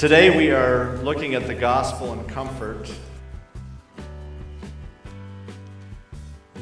Today 0.00 0.34
we 0.34 0.50
are 0.50 0.96
looking 1.02 1.34
at 1.34 1.46
the 1.46 1.54
gospel 1.54 2.14
and 2.14 2.26
comfort. 2.26 2.90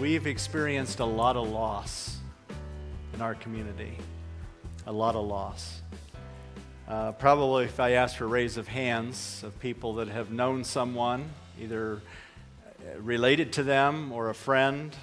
We've 0.01 0.27
experienced 0.27 0.99
a 0.99 1.05
lot 1.05 1.37
of 1.37 1.49
loss 1.49 2.17
in 3.15 3.21
our 3.21 3.37
community, 3.37 3.97
a 4.89 4.93
lot 4.93 5.15
of 5.15 5.25
loss. 5.25 5.83
Uh, 6.89 7.13
probably, 7.13 7.67
if 7.67 7.79
I 7.79 7.93
ask 7.93 8.17
for 8.17 8.25
a 8.25 8.27
raise 8.27 8.57
of 8.57 8.67
hands 8.67 9.45
of 9.45 9.57
people 9.61 9.95
that 9.95 10.09
have 10.09 10.33
known 10.33 10.65
someone, 10.65 11.31
either 11.61 12.03
related 12.99 13.53
to 13.53 13.63
them 13.63 14.11
or 14.11 14.31
a 14.31 14.35
friend, 14.35 14.97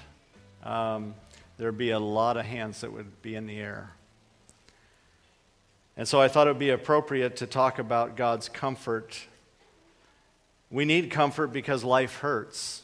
um, 0.62 1.14
there'd 1.56 1.78
be 1.78 1.92
a 1.92 1.98
lot 1.98 2.36
of 2.36 2.44
hands 2.44 2.82
that 2.82 2.92
would 2.92 3.22
be 3.22 3.34
in 3.34 3.46
the 3.46 3.58
air. 3.58 3.92
And 5.96 6.06
so 6.06 6.20
I 6.20 6.28
thought 6.28 6.46
it 6.46 6.50
would 6.50 6.58
be 6.58 6.70
appropriate 6.70 7.36
to 7.36 7.46
talk 7.46 7.78
about 7.78 8.16
God's 8.16 8.50
comfort. 8.50 9.18
We 10.70 10.84
need 10.84 11.10
comfort 11.10 11.48
because 11.48 11.84
life 11.84 12.18
hurts. 12.18 12.82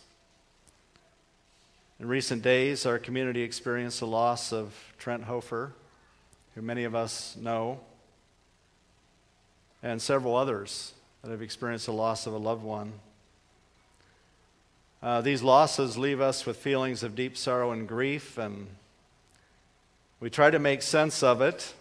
In 2.00 2.08
recent 2.08 2.42
days, 2.42 2.86
our 2.86 2.98
community 2.98 3.42
experienced 3.42 4.00
the 4.00 4.06
loss 4.06 4.52
of 4.52 4.74
Trent 4.98 5.24
Hofer, 5.24 5.72
who 6.54 6.62
many 6.62 6.84
of 6.84 6.94
us 6.94 7.36
know, 7.36 7.80
and 9.82 10.00
several 10.00 10.34
others 10.34 10.94
that 11.22 11.30
have 11.30 11.42
experienced 11.42 11.86
the 11.86 11.92
loss 11.92 12.26
of 12.26 12.32
a 12.32 12.38
loved 12.38 12.64
one. 12.64 12.92
Uh, 15.02 15.20
these 15.20 15.42
losses 15.42 15.98
leave 15.98 16.20
us 16.20 16.46
with 16.46 16.56
feelings 16.56 17.02
of 17.02 17.14
deep 17.14 17.36
sorrow 17.36 17.72
and 17.72 17.86
grief, 17.86 18.38
and 18.38 18.68
we 20.18 20.30
try 20.30 20.50
to 20.50 20.58
make 20.58 20.80
sense 20.80 21.22
of 21.22 21.42
it 21.42 21.74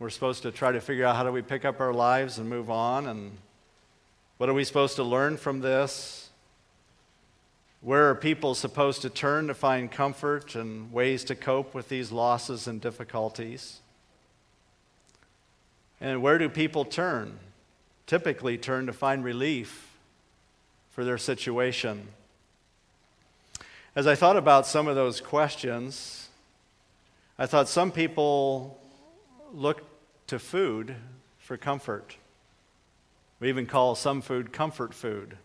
we're 0.00 0.08
supposed 0.08 0.42
to 0.42 0.50
try 0.50 0.72
to 0.72 0.80
figure 0.80 1.04
out 1.04 1.14
how 1.14 1.22
do 1.22 1.30
we 1.30 1.42
pick 1.42 1.66
up 1.66 1.78
our 1.78 1.92
lives 1.92 2.38
and 2.38 2.48
move 2.48 2.70
on 2.70 3.06
and 3.06 3.36
what 4.38 4.48
are 4.48 4.54
we 4.54 4.64
supposed 4.64 4.96
to 4.96 5.04
learn 5.04 5.36
from 5.36 5.60
this? 5.60 6.30
Where 7.82 8.08
are 8.08 8.14
people 8.14 8.54
supposed 8.54 9.02
to 9.02 9.10
turn 9.10 9.46
to 9.48 9.54
find 9.54 9.92
comfort 9.92 10.54
and 10.54 10.90
ways 10.90 11.22
to 11.24 11.34
cope 11.34 11.74
with 11.74 11.90
these 11.90 12.10
losses 12.10 12.66
and 12.66 12.80
difficulties? 12.80 13.80
And 16.00 16.22
where 16.22 16.38
do 16.38 16.48
people 16.48 16.86
turn? 16.86 17.38
Typically, 18.06 18.56
turn 18.56 18.86
to 18.86 18.94
find 18.94 19.22
relief 19.22 19.92
for 20.92 21.04
their 21.04 21.18
situation. 21.18 22.08
As 23.94 24.06
I 24.06 24.14
thought 24.14 24.38
about 24.38 24.66
some 24.66 24.88
of 24.88 24.96
those 24.96 25.20
questions, 25.20 26.30
I 27.38 27.44
thought 27.44 27.68
some 27.68 27.92
people 27.92 28.79
look 29.54 29.82
to 30.28 30.38
food 30.38 30.94
for 31.38 31.56
comfort. 31.56 32.16
We 33.40 33.48
even 33.48 33.66
call 33.66 33.94
some 33.94 34.20
food 34.20 34.52
comfort 34.52 34.94
food. 34.94 35.36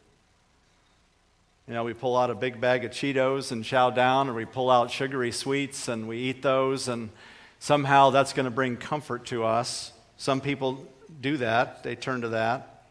You 1.68 1.74
know, 1.74 1.84
we 1.84 1.94
pull 1.94 2.16
out 2.16 2.30
a 2.30 2.36
big 2.36 2.62
bag 2.62 2.86
of 2.86 2.92
Cheetos 2.92 3.52
and 3.52 3.64
chow 3.64 3.90
down, 3.90 4.30
or 4.30 4.34
we 4.34 4.46
pull 4.46 4.70
out 4.70 4.92
sugary 4.92 5.32
sweets 5.32 5.88
and 5.88 6.08
we 6.08 6.18
eat 6.20 6.44
those, 6.44 6.88
and 6.88 7.10
somehow 7.58 8.12
that's 8.12 8.34
going 8.34 8.44
to 8.44 8.52
bring 8.52 8.78
comfort 8.78 9.26
to 9.28 9.44
us. 9.44 9.92
Some 10.18 10.42
people 10.42 10.86
do 11.22 11.38
that, 11.38 11.82
they 11.82 11.96
turn 11.96 12.22
to 12.22 12.30
that. 12.30 12.84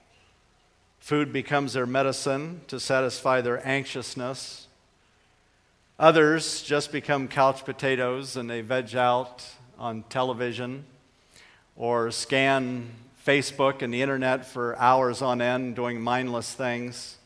Food 0.98 1.32
becomes 1.32 1.74
their 1.74 1.86
medicine 1.86 2.62
to 2.68 2.80
satisfy 2.80 3.42
their 3.42 3.64
anxiousness. 3.66 4.66
Others 5.98 6.62
just 6.62 6.90
become 6.90 7.28
couch 7.28 7.64
potatoes 7.64 8.36
and 8.36 8.50
they 8.50 8.62
veg 8.62 8.97
out 8.97 9.44
on 9.78 10.03
television 10.08 10.84
or 11.76 12.10
scan 12.10 12.90
Facebook 13.26 13.82
and 13.82 13.92
the 13.92 14.02
internet 14.02 14.46
for 14.46 14.78
hours 14.78 15.22
on 15.22 15.40
end 15.40 15.76
doing 15.76 16.00
mindless 16.00 16.52
things. 16.52 17.16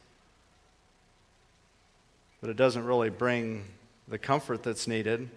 But 2.40 2.50
it 2.50 2.56
doesn't 2.56 2.84
really 2.84 3.10
bring 3.10 3.64
the 4.06 4.18
comfort 4.18 4.62
that's 4.62 4.86
needed. 4.86 5.28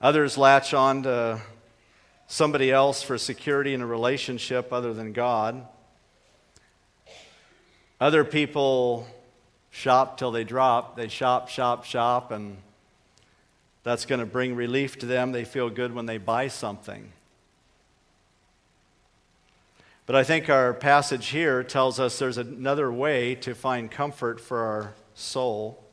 Others 0.00 0.36
latch 0.36 0.74
on 0.74 1.04
to 1.04 1.40
somebody 2.26 2.70
else 2.70 3.02
for 3.02 3.16
security 3.16 3.74
in 3.74 3.80
a 3.80 3.86
relationship 3.86 4.72
other 4.72 4.92
than 4.92 5.12
God. 5.12 5.66
Other 8.00 8.24
people 8.24 9.06
shop 9.70 10.18
till 10.18 10.30
they 10.30 10.44
drop. 10.44 10.96
They 10.96 11.08
shop, 11.08 11.48
shop, 11.48 11.84
shop, 11.84 12.30
and 12.30 12.58
that's 13.82 14.04
going 14.04 14.20
to 14.20 14.26
bring 14.26 14.54
relief 14.54 14.98
to 14.98 15.06
them. 15.06 15.32
They 15.32 15.44
feel 15.44 15.70
good 15.70 15.94
when 15.94 16.06
they 16.06 16.18
buy 16.18 16.48
something. 16.48 17.12
But 20.08 20.16
I 20.16 20.24
think 20.24 20.48
our 20.48 20.72
passage 20.72 21.26
here 21.26 21.62
tells 21.62 22.00
us 22.00 22.18
there's 22.18 22.38
another 22.38 22.90
way 22.90 23.34
to 23.34 23.54
find 23.54 23.90
comfort 23.90 24.40
for 24.40 24.60
our 24.60 24.94
soul 25.14 25.84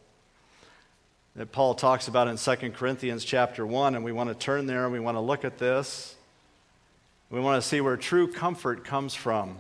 that 1.36 1.52
Paul 1.52 1.76
talks 1.76 2.08
about 2.08 2.30
in 2.30 2.38
2 2.38 2.72
Corinthians 2.72 3.26
chapter 3.26 3.68
1 3.68 3.94
and 3.94 4.06
we 4.06 4.14
want 4.14 4.30
to 4.30 4.34
turn 4.34 4.68
there 4.68 4.86
and 4.86 4.94
we 4.94 5.02
want 5.02 5.18
to 5.18 5.20
look 5.20 5.44
at 5.44 5.58
this. 5.58 6.16
We 7.30 7.42
want 7.42 7.62
to 7.62 7.68
see 7.68 7.82
where 7.82 7.98
true 7.98 8.32
comfort 8.32 8.86
comes 8.86 9.14
from. 9.14 9.58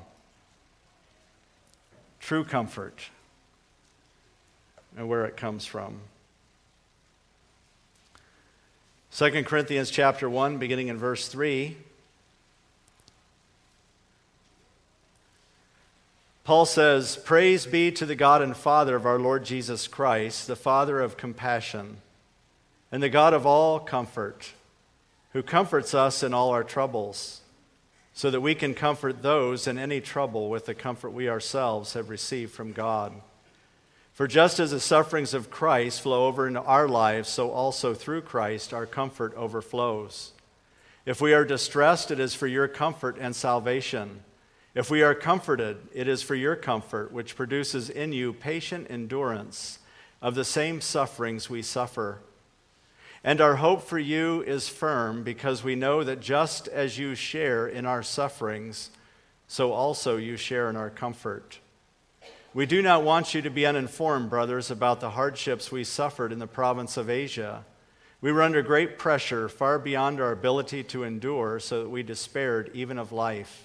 True 2.21 2.45
comfort 2.45 3.09
and 4.95 5.09
where 5.09 5.25
it 5.25 5.35
comes 5.35 5.65
from. 5.65 5.99
2 9.17 9.43
Corinthians 9.43 9.91
chapter 9.91 10.29
1 10.29 10.59
beginning 10.59 10.87
in 10.87 10.97
verse 10.97 11.27
3 11.27 11.75
Paul 16.45 16.67
says, 16.67 17.17
Praise 17.17 17.65
be 17.65 17.91
to 17.93 18.05
the 18.05 18.13
God 18.13 18.43
and 18.43 18.55
Father 18.55 18.95
of 18.95 19.07
our 19.07 19.17
Lord 19.17 19.43
Jesus 19.43 19.87
Christ, 19.87 20.45
the 20.45 20.55
Father 20.55 21.01
of 21.01 21.17
compassion, 21.17 21.97
and 22.91 23.01
the 23.01 23.09
God 23.09 23.33
of 23.33 23.47
all 23.47 23.79
comfort, 23.79 24.53
who 25.33 25.41
comforts 25.41 25.95
us 25.95 26.21
in 26.21 26.35
all 26.35 26.51
our 26.51 26.63
troubles, 26.63 27.41
so 28.13 28.29
that 28.29 28.41
we 28.41 28.53
can 28.53 28.75
comfort 28.75 29.23
those 29.23 29.65
in 29.65 29.79
any 29.79 29.99
trouble 29.99 30.51
with 30.51 30.67
the 30.67 30.75
comfort 30.75 31.09
we 31.09 31.27
ourselves 31.27 31.93
have 31.93 32.09
received 32.09 32.53
from 32.53 32.73
God. 32.73 33.11
For 34.13 34.27
just 34.27 34.59
as 34.59 34.69
the 34.69 34.79
sufferings 34.79 35.33
of 35.33 35.49
Christ 35.49 35.99
flow 35.99 36.27
over 36.27 36.47
into 36.47 36.61
our 36.61 36.87
lives, 36.87 37.27
so 37.27 37.49
also 37.49 37.95
through 37.95 38.21
Christ 38.21 38.71
our 38.71 38.85
comfort 38.85 39.33
overflows. 39.33 40.31
If 41.07 41.19
we 41.19 41.33
are 41.33 41.43
distressed, 41.43 42.11
it 42.11 42.19
is 42.19 42.35
for 42.35 42.45
your 42.45 42.67
comfort 42.67 43.17
and 43.19 43.35
salvation. 43.35 44.19
If 44.75 44.91
we 44.91 45.01
are 45.03 45.15
comforted, 45.15 45.77
it 45.93 46.09
is 46.09 46.21
for 46.21 46.35
your 46.35 46.57
comfort, 46.57 47.13
which 47.13 47.37
produces 47.37 47.89
in 47.89 48.11
you 48.11 48.33
patient 48.33 48.87
endurance 48.89 49.79
of 50.21 50.35
the 50.35 50.43
same 50.43 50.81
sufferings 50.81 51.49
we 51.49 51.61
suffer. 51.61 52.19
And 53.23 53.39
our 53.39 53.55
hope 53.55 53.83
for 53.83 53.97
you 53.97 54.43
is 54.43 54.67
firm 54.67 55.23
because 55.23 55.63
we 55.63 55.75
know 55.75 56.03
that 56.03 56.19
just 56.19 56.67
as 56.67 56.97
you 56.97 57.15
share 57.15 57.65
in 57.65 57.85
our 57.85 58.03
sufferings, 58.03 58.89
so 59.47 59.71
also 59.71 60.17
you 60.17 60.35
share 60.35 60.69
in 60.69 60.75
our 60.75 60.89
comfort. 60.89 61.59
We 62.53 62.65
do 62.65 62.81
not 62.81 63.03
want 63.03 63.33
you 63.33 63.41
to 63.43 63.49
be 63.49 63.65
uninformed, 63.65 64.29
brothers, 64.29 64.69
about 64.69 64.99
the 64.99 65.11
hardships 65.11 65.71
we 65.71 65.85
suffered 65.85 66.33
in 66.33 66.39
the 66.39 66.47
province 66.47 66.97
of 66.97 67.09
Asia. 67.09 67.63
We 68.19 68.33
were 68.33 68.43
under 68.43 68.61
great 68.61 68.97
pressure, 68.97 69.47
far 69.47 69.79
beyond 69.79 70.19
our 70.19 70.33
ability 70.33 70.83
to 70.83 71.03
endure, 71.03 71.61
so 71.61 71.83
that 71.83 71.89
we 71.89 72.03
despaired 72.03 72.71
even 72.73 72.97
of 72.97 73.13
life. 73.13 73.64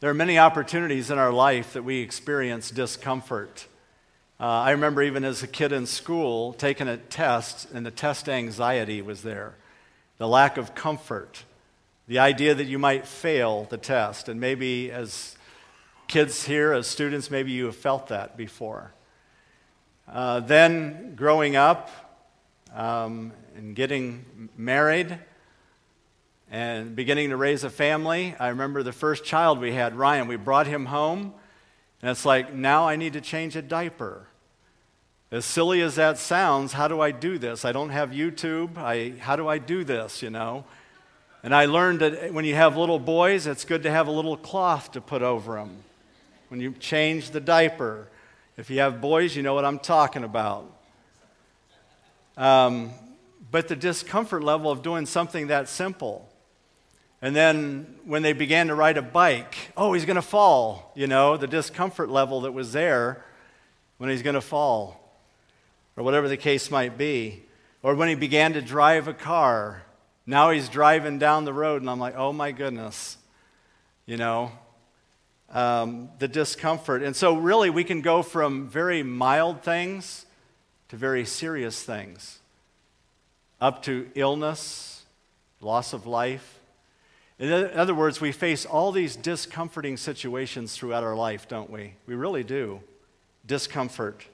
There 0.00 0.08
are 0.08 0.14
many 0.14 0.38
opportunities 0.38 1.10
in 1.10 1.18
our 1.18 1.32
life 1.32 1.72
that 1.72 1.82
we 1.82 1.98
experience 1.98 2.70
discomfort. 2.70 3.66
Uh, 4.38 4.44
I 4.44 4.70
remember 4.70 5.02
even 5.02 5.24
as 5.24 5.42
a 5.42 5.48
kid 5.48 5.72
in 5.72 5.86
school 5.86 6.52
taking 6.52 6.86
a 6.86 6.98
test, 6.98 7.68
and 7.74 7.84
the 7.84 7.90
test 7.90 8.28
anxiety 8.28 9.02
was 9.02 9.22
there. 9.22 9.56
The 10.18 10.28
lack 10.28 10.56
of 10.56 10.72
comfort, 10.76 11.42
the 12.06 12.20
idea 12.20 12.54
that 12.54 12.66
you 12.66 12.78
might 12.78 13.08
fail 13.08 13.64
the 13.64 13.76
test. 13.76 14.28
And 14.28 14.38
maybe 14.38 14.92
as 14.92 15.36
kids 16.06 16.44
here, 16.44 16.72
as 16.72 16.86
students, 16.86 17.28
maybe 17.28 17.50
you 17.50 17.64
have 17.64 17.74
felt 17.74 18.06
that 18.06 18.36
before. 18.36 18.92
Uh, 20.06 20.38
then 20.38 21.16
growing 21.16 21.56
up 21.56 21.90
um, 22.72 23.32
and 23.56 23.74
getting 23.74 24.48
married, 24.56 25.18
and 26.50 26.96
beginning 26.96 27.30
to 27.30 27.36
raise 27.36 27.64
a 27.64 27.70
family. 27.70 28.34
I 28.38 28.48
remember 28.48 28.82
the 28.82 28.92
first 28.92 29.24
child 29.24 29.60
we 29.60 29.72
had, 29.72 29.94
Ryan, 29.94 30.28
we 30.28 30.36
brought 30.36 30.66
him 30.66 30.86
home, 30.86 31.34
and 32.00 32.10
it's 32.10 32.24
like, 32.24 32.54
now 32.54 32.88
I 32.88 32.96
need 32.96 33.12
to 33.14 33.20
change 33.20 33.56
a 33.56 33.62
diaper. 33.62 34.26
As 35.30 35.44
silly 35.44 35.82
as 35.82 35.96
that 35.96 36.16
sounds, 36.16 36.72
how 36.72 36.88
do 36.88 37.00
I 37.00 37.10
do 37.10 37.36
this? 37.36 37.64
I 37.64 37.72
don't 37.72 37.90
have 37.90 38.10
YouTube. 38.10 38.78
I, 38.78 39.18
how 39.18 39.36
do 39.36 39.46
I 39.46 39.58
do 39.58 39.84
this, 39.84 40.22
you 40.22 40.30
know? 40.30 40.64
And 41.42 41.54
I 41.54 41.66
learned 41.66 42.00
that 42.00 42.32
when 42.32 42.44
you 42.44 42.54
have 42.54 42.76
little 42.76 42.98
boys, 42.98 43.46
it's 43.46 43.64
good 43.64 43.82
to 43.82 43.90
have 43.90 44.08
a 44.08 44.10
little 44.10 44.36
cloth 44.36 44.92
to 44.92 45.00
put 45.00 45.22
over 45.22 45.56
them. 45.56 45.84
When 46.48 46.60
you 46.60 46.72
change 46.72 47.30
the 47.30 47.40
diaper, 47.40 48.08
if 48.56 48.70
you 48.70 48.80
have 48.80 49.00
boys, 49.00 49.36
you 49.36 49.42
know 49.42 49.54
what 49.54 49.64
I'm 49.64 49.78
talking 49.78 50.24
about. 50.24 50.72
Um, 52.36 52.90
but 53.50 53.68
the 53.68 53.76
discomfort 53.76 54.42
level 54.42 54.70
of 54.70 54.82
doing 54.82 55.04
something 55.06 55.48
that 55.48 55.68
simple. 55.68 56.27
And 57.20 57.34
then 57.34 57.96
when 58.04 58.22
they 58.22 58.32
began 58.32 58.68
to 58.68 58.74
ride 58.74 58.96
a 58.96 59.02
bike, 59.02 59.72
oh, 59.76 59.92
he's 59.92 60.04
going 60.04 60.16
to 60.16 60.22
fall, 60.22 60.92
you 60.94 61.06
know, 61.06 61.36
the 61.36 61.48
discomfort 61.48 62.10
level 62.10 62.42
that 62.42 62.52
was 62.52 62.72
there 62.72 63.24
when 63.96 64.08
he's 64.08 64.22
going 64.22 64.34
to 64.34 64.40
fall 64.40 64.98
or 65.96 66.04
whatever 66.04 66.28
the 66.28 66.36
case 66.36 66.70
might 66.70 66.96
be. 66.96 67.42
Or 67.82 67.94
when 67.94 68.08
he 68.08 68.14
began 68.14 68.52
to 68.52 68.62
drive 68.62 69.08
a 69.08 69.14
car, 69.14 69.82
now 70.26 70.50
he's 70.50 70.68
driving 70.68 71.18
down 71.18 71.44
the 71.44 71.52
road, 71.52 71.82
and 71.82 71.90
I'm 71.90 71.98
like, 71.98 72.16
oh 72.16 72.32
my 72.32 72.52
goodness, 72.52 73.16
you 74.06 74.16
know, 74.16 74.52
um, 75.50 76.10
the 76.18 76.28
discomfort. 76.28 77.02
And 77.02 77.16
so, 77.16 77.34
really, 77.34 77.70
we 77.70 77.82
can 77.82 78.00
go 78.00 78.22
from 78.22 78.68
very 78.68 79.02
mild 79.02 79.62
things 79.62 80.26
to 80.88 80.96
very 80.96 81.24
serious 81.24 81.82
things, 81.82 82.38
up 83.60 83.82
to 83.84 84.08
illness, 84.14 85.04
loss 85.60 85.92
of 85.92 86.06
life. 86.06 86.57
In 87.38 87.52
other 87.52 87.94
words, 87.94 88.20
we 88.20 88.32
face 88.32 88.66
all 88.66 88.90
these 88.90 89.14
discomforting 89.14 89.96
situations 89.96 90.76
throughout 90.76 91.04
our 91.04 91.14
life, 91.14 91.46
don't 91.46 91.70
we? 91.70 91.94
We 92.06 92.14
really 92.14 92.42
do. 92.42 92.80
Discomfort. 93.46 94.26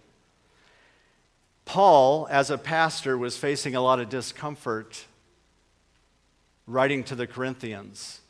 Paul, 1.67 2.27
as 2.31 2.51
a 2.51 2.57
pastor, 2.57 3.19
was 3.19 3.37
facing 3.37 3.75
a 3.75 3.81
lot 3.81 4.01
of 4.01 4.09
discomfort 4.09 5.05
writing 6.67 7.05
to 7.05 7.15
the 7.15 7.27
Corinthians. 7.27 8.21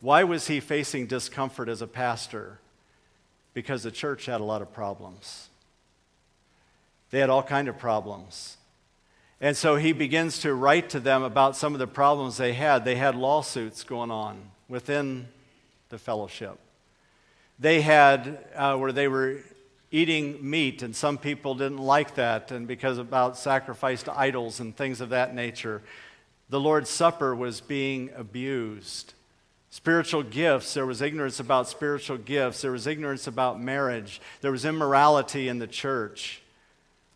Why 0.00 0.22
was 0.22 0.46
he 0.46 0.60
facing 0.60 1.06
discomfort 1.06 1.68
as 1.68 1.82
a 1.82 1.86
pastor? 1.86 2.60
Because 3.52 3.82
the 3.82 3.90
church 3.90 4.26
had 4.26 4.40
a 4.40 4.44
lot 4.44 4.62
of 4.62 4.72
problems. 4.72 5.48
They 7.10 7.18
had 7.18 7.30
all 7.30 7.42
kind 7.42 7.68
of 7.68 7.78
problems. 7.78 8.58
And 9.44 9.54
so 9.54 9.76
he 9.76 9.92
begins 9.92 10.38
to 10.38 10.54
write 10.54 10.88
to 10.88 11.00
them 11.00 11.22
about 11.22 11.54
some 11.54 11.74
of 11.74 11.78
the 11.78 11.86
problems 11.86 12.38
they 12.38 12.54
had. 12.54 12.86
They 12.86 12.94
had 12.94 13.14
lawsuits 13.14 13.84
going 13.84 14.10
on 14.10 14.40
within 14.70 15.28
the 15.90 15.98
fellowship. 15.98 16.58
They 17.58 17.82
had 17.82 18.38
uh, 18.56 18.78
where 18.78 18.90
they 18.90 19.06
were 19.06 19.40
eating 19.90 20.38
meat, 20.48 20.80
and 20.82 20.96
some 20.96 21.18
people 21.18 21.54
didn't 21.56 21.76
like 21.76 22.14
that, 22.14 22.52
and 22.52 22.66
because 22.66 22.96
about 22.96 23.36
sacrifice 23.36 24.02
to 24.04 24.18
idols 24.18 24.60
and 24.60 24.74
things 24.74 25.02
of 25.02 25.10
that 25.10 25.34
nature. 25.34 25.82
The 26.48 26.58
Lord's 26.58 26.88
Supper 26.88 27.34
was 27.34 27.60
being 27.60 28.12
abused. 28.16 29.12
Spiritual 29.68 30.22
gifts, 30.22 30.72
there 30.72 30.86
was 30.86 31.02
ignorance 31.02 31.38
about 31.38 31.68
spiritual 31.68 32.16
gifts, 32.16 32.62
there 32.62 32.72
was 32.72 32.86
ignorance 32.86 33.26
about 33.26 33.60
marriage, 33.60 34.22
there 34.40 34.52
was 34.52 34.64
immorality 34.64 35.48
in 35.48 35.58
the 35.58 35.66
church. 35.66 36.40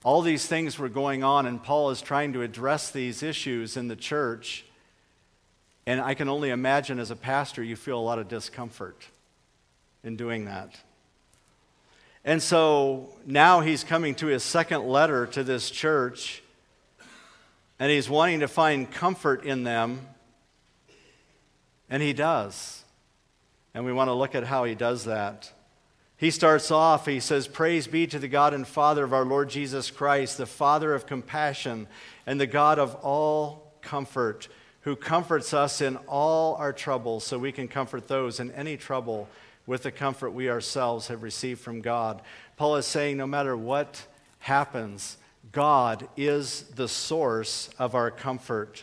All 0.05 0.23
these 0.23 0.47
things 0.47 0.79
were 0.79 0.89
going 0.89 1.25
on, 1.25 1.47
and 1.47 1.62
Paul 1.62 1.91
is 1.91 2.00
trying 2.00 2.33
to 2.35 2.43
address 2.43 2.91
these 2.91 3.23
issues 3.23 3.77
in 3.77 3.89
the 3.89 3.97
church. 3.97 4.65
And 5.87 6.00
I 6.00 6.15
can 6.15 6.29
only 6.29 6.50
imagine 6.50 6.99
as 6.99 7.11
a 7.11 7.17
pastor, 7.17 7.62
you 7.62 7.75
feel 7.75 7.99
a 7.99 8.00
lot 8.00 8.19
of 8.19 8.29
discomfort 8.29 9.06
in 10.05 10.17
doing 10.17 10.45
that. 10.45 10.77
And 12.25 12.43
so 12.43 13.09
now 13.27 13.61
he's 13.61 13.85
coming 13.85 14.15
to 14.17 14.27
his 14.27 14.43
second 14.43 14.85
letter 14.85 15.27
to 15.29 15.43
this 15.43 15.71
church, 15.71 16.43
and 17.79 17.91
he's 17.91 18.09
wanting 18.09 18.41
to 18.41 18.49
find 18.49 18.91
comfort 18.91 19.45
in 19.45 19.65
them, 19.65 20.06
and 21.89 22.03
he 22.03 22.12
does. 22.12 22.85
And 23.75 23.85
we 23.85 23.93
want 23.93 24.09
to 24.09 24.15
look 24.15 24.35
at 24.35 24.45
how 24.45 24.65
he 24.65 24.75
does 24.75 25.05
that. 25.05 25.53
He 26.19 26.32
starts 26.32 26.73
off, 26.73 27.06
he 27.06 27.20
says, 27.20 27.47
Praise 27.47 27.87
be 27.87 28.09
to 28.09 28.19
the 28.19 28.26
God 28.26 28.53
and 28.53 28.67
Father 28.67 29.05
of 29.05 29.12
our 29.12 29.25
Lord 29.25 29.49
Jesus 29.49 29.88
Christ, 29.88 30.37
the 30.37 30.47
Father 30.47 30.93
of 30.93 31.06
compassion 31.06 31.87
and 32.26 32.41
the 32.41 32.47
God 32.47 32.81
of 32.81 32.97
all 32.97 33.73
comfort, 33.82 34.49
who 34.81 34.97
comforts 34.97 35.55
us 35.55 35.81
in 35.81 35.97
all 36.09 36.56
our 36.56 36.73
troubles 36.73 37.23
so 37.23 37.38
we 37.38 37.53
can 37.53 37.69
comfort 37.69 38.09
those 38.09 38.41
in 38.41 38.50
any 38.50 38.76
trouble 38.76 39.29
with 39.65 39.85
the 39.85 39.93
comfort 39.93 40.31
we 40.32 40.50
ourselves 40.50 41.06
have 41.06 41.23
received 41.23 41.61
from 41.61 41.82
God. 41.82 42.21
Paul 42.56 42.75
is 42.75 42.87
saying 42.87 43.17
no 43.17 43.26
matter 43.29 43.56
what 43.56 44.05
happens, 44.41 45.19
God 45.53 46.09
is 46.17 46.62
the 46.75 46.88
source 46.88 47.71
of 47.79 47.94
our 47.94 48.11
comfort. 48.11 48.82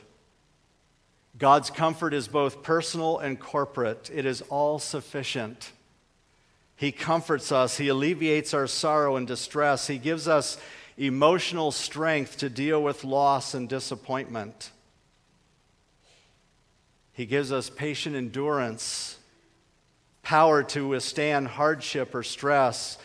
God's 1.38 1.70
comfort 1.70 2.14
is 2.14 2.30
both 2.30 2.64
personal 2.64 3.20
and 3.20 3.38
corporate, 3.38 4.10
it 4.14 4.26
is 4.26 4.42
all 4.44 4.80
sufficient. 4.80 5.74
He 6.76 6.92
comforts 6.92 7.52
us, 7.52 7.78
He 7.78 7.88
alleviates 7.88 8.54
our 8.54 8.68
sorrow 8.68 9.16
and 9.16 9.28
distress, 9.28 9.88
He 9.88 9.98
gives 9.98 10.28
us 10.28 10.58
emotional 10.98 11.72
strength 11.72 12.38
to 12.38 12.50
deal 12.50 12.82
with 12.82 13.04
loss 13.04 13.54
and 13.54 13.68
disappointment. 13.68 14.72
He 17.14 17.26
gives 17.26 17.52
us 17.52 17.70
patient 17.70 18.16
endurance 18.16 19.18
power 20.22 20.64
to 20.64 20.88
withstand 20.88 21.48
hardship 21.48 22.14
or 22.14 22.24
stress. 22.24 22.98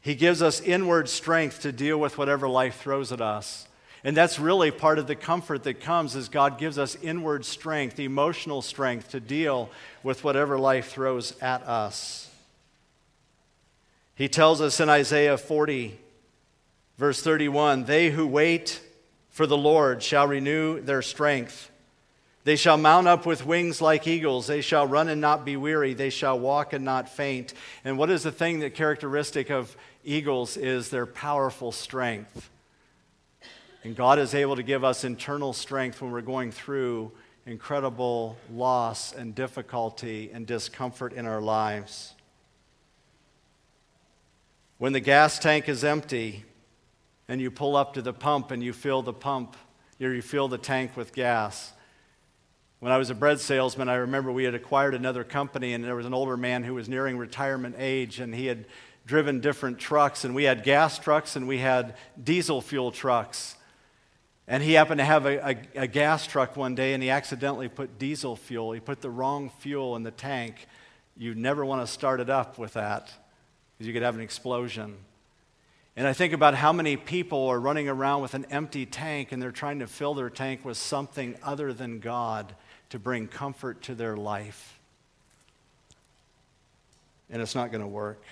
He 0.00 0.14
gives 0.14 0.40
us 0.40 0.60
inward 0.60 1.08
strength 1.08 1.62
to 1.62 1.72
deal 1.72 1.98
with 1.98 2.16
whatever 2.16 2.48
life 2.48 2.80
throws 2.80 3.10
at 3.10 3.20
us. 3.20 3.66
And 4.04 4.16
that's 4.16 4.38
really 4.38 4.70
part 4.70 4.98
of 4.98 5.06
the 5.06 5.14
comfort 5.14 5.64
that 5.64 5.80
comes 5.80 6.14
is 6.14 6.28
God 6.28 6.58
gives 6.58 6.78
us 6.78 6.96
inward 7.02 7.44
strength, 7.44 7.98
emotional 7.98 8.62
strength 8.62 9.10
to 9.10 9.20
deal 9.20 9.68
with 10.02 10.22
whatever 10.22 10.58
life 10.58 10.88
throws 10.90 11.34
at 11.40 11.62
us. 11.62 12.29
He 14.20 14.28
tells 14.28 14.60
us 14.60 14.80
in 14.80 14.90
Isaiah 14.90 15.38
40, 15.38 15.98
verse 16.98 17.22
31 17.22 17.84
They 17.84 18.10
who 18.10 18.26
wait 18.26 18.78
for 19.30 19.46
the 19.46 19.56
Lord 19.56 20.02
shall 20.02 20.26
renew 20.26 20.78
their 20.78 21.00
strength. 21.00 21.70
They 22.44 22.56
shall 22.56 22.76
mount 22.76 23.08
up 23.08 23.24
with 23.24 23.46
wings 23.46 23.80
like 23.80 24.06
eagles. 24.06 24.46
They 24.46 24.60
shall 24.60 24.86
run 24.86 25.08
and 25.08 25.22
not 25.22 25.46
be 25.46 25.56
weary. 25.56 25.94
They 25.94 26.10
shall 26.10 26.38
walk 26.38 26.74
and 26.74 26.84
not 26.84 27.08
faint. 27.08 27.54
And 27.82 27.96
what 27.96 28.10
is 28.10 28.22
the 28.22 28.30
thing 28.30 28.58
that 28.58 28.74
characteristic 28.74 29.48
of 29.48 29.74
eagles 30.04 30.58
is 30.58 30.90
their 30.90 31.06
powerful 31.06 31.72
strength. 31.72 32.50
And 33.84 33.96
God 33.96 34.18
is 34.18 34.34
able 34.34 34.56
to 34.56 34.62
give 34.62 34.84
us 34.84 35.02
internal 35.02 35.54
strength 35.54 36.02
when 36.02 36.10
we're 36.10 36.20
going 36.20 36.52
through 36.52 37.10
incredible 37.46 38.36
loss 38.52 39.14
and 39.14 39.34
difficulty 39.34 40.30
and 40.30 40.46
discomfort 40.46 41.14
in 41.14 41.24
our 41.24 41.40
lives. 41.40 42.12
When 44.80 44.94
the 44.94 45.00
gas 45.00 45.38
tank 45.38 45.68
is 45.68 45.84
empty 45.84 46.42
and 47.28 47.38
you 47.38 47.50
pull 47.50 47.76
up 47.76 47.92
to 47.92 48.00
the 48.00 48.14
pump 48.14 48.50
and 48.50 48.64
you 48.64 48.72
fill 48.72 49.02
the 49.02 49.12
pump, 49.12 49.54
or 50.00 50.14
you 50.14 50.22
fill 50.22 50.48
the 50.48 50.56
tank 50.56 50.96
with 50.96 51.12
gas, 51.12 51.74
when 52.78 52.90
I 52.90 52.96
was 52.96 53.10
a 53.10 53.14
bread 53.14 53.40
salesman, 53.40 53.90
I 53.90 53.96
remember 53.96 54.32
we 54.32 54.44
had 54.44 54.54
acquired 54.54 54.94
another 54.94 55.22
company, 55.22 55.74
and 55.74 55.84
there 55.84 55.96
was 55.96 56.06
an 56.06 56.14
older 56.14 56.38
man 56.38 56.62
who 56.62 56.72
was 56.72 56.88
nearing 56.88 57.18
retirement 57.18 57.74
age, 57.76 58.20
and 58.20 58.34
he 58.34 58.46
had 58.46 58.64
driven 59.04 59.40
different 59.40 59.78
trucks, 59.78 60.24
and 60.24 60.34
we 60.34 60.44
had 60.44 60.64
gas 60.64 60.98
trucks 60.98 61.36
and 61.36 61.46
we 61.46 61.58
had 61.58 61.94
diesel 62.24 62.62
fuel 62.62 62.90
trucks. 62.90 63.56
And 64.48 64.62
he 64.62 64.72
happened 64.72 65.00
to 65.00 65.04
have 65.04 65.26
a, 65.26 65.50
a, 65.50 65.82
a, 65.82 65.86
gas 65.88 66.26
truck 66.26 66.56
one 66.56 66.74
day, 66.74 66.94
and 66.94 67.02
he 67.02 67.10
accidentally 67.10 67.68
put 67.68 67.98
diesel 67.98 68.34
fuel. 68.34 68.72
He 68.72 68.80
put 68.80 69.02
the 69.02 69.10
wrong 69.10 69.50
fuel 69.58 69.94
in 69.96 70.04
the 70.04 70.10
tank. 70.10 70.66
You 71.18 71.34
never 71.34 71.66
want 71.66 71.86
to 71.86 71.92
start 71.92 72.18
it 72.18 72.30
up 72.30 72.56
with 72.56 72.72
that 72.72 73.12
because 73.80 73.86
you 73.86 73.94
could 73.94 74.02
have 74.02 74.14
an 74.14 74.20
explosion. 74.20 74.94
And 75.96 76.06
I 76.06 76.12
think 76.12 76.34
about 76.34 76.54
how 76.54 76.70
many 76.70 76.98
people 76.98 77.48
are 77.48 77.58
running 77.58 77.88
around 77.88 78.20
with 78.20 78.34
an 78.34 78.44
empty 78.50 78.84
tank 78.84 79.32
and 79.32 79.40
they're 79.40 79.50
trying 79.50 79.78
to 79.78 79.86
fill 79.86 80.12
their 80.12 80.28
tank 80.28 80.66
with 80.66 80.76
something 80.76 81.34
other 81.42 81.72
than 81.72 81.98
God 81.98 82.54
to 82.90 82.98
bring 82.98 83.26
comfort 83.26 83.80
to 83.84 83.94
their 83.94 84.18
life. 84.18 84.78
And 87.30 87.40
it's 87.40 87.54
not 87.54 87.72
going 87.72 87.80
to 87.80 87.88
work. 87.88 88.22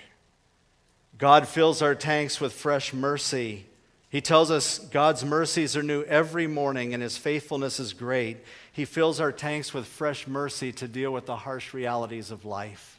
God 1.17 1.49
fills 1.49 1.81
our 1.81 1.95
tanks 1.95 2.43
with 2.43 2.53
fresh 2.53 2.93
mercy. 2.93 3.65
He 4.11 4.21
tells 4.21 4.51
us 4.51 4.79
God's 4.79 5.25
mercies 5.25 5.79
are 5.79 5.83
new 5.83 6.03
every 6.03 6.47
morning 6.47 6.93
and 6.93 7.03
his 7.03 7.17
faithfulness 7.17 7.81
is 7.81 7.95
great. 7.95 8.37
He 8.71 8.85
fills 8.85 9.19
our 9.19 9.33
tanks 9.33 9.73
with 9.73 9.87
fresh 9.87 10.27
mercy 10.27 10.73
to 10.73 10.87
deal 10.87 11.11
with 11.11 11.25
the 11.25 11.37
harsh 11.37 11.73
realities 11.73 12.31
of 12.31 12.45
life. 12.45 12.98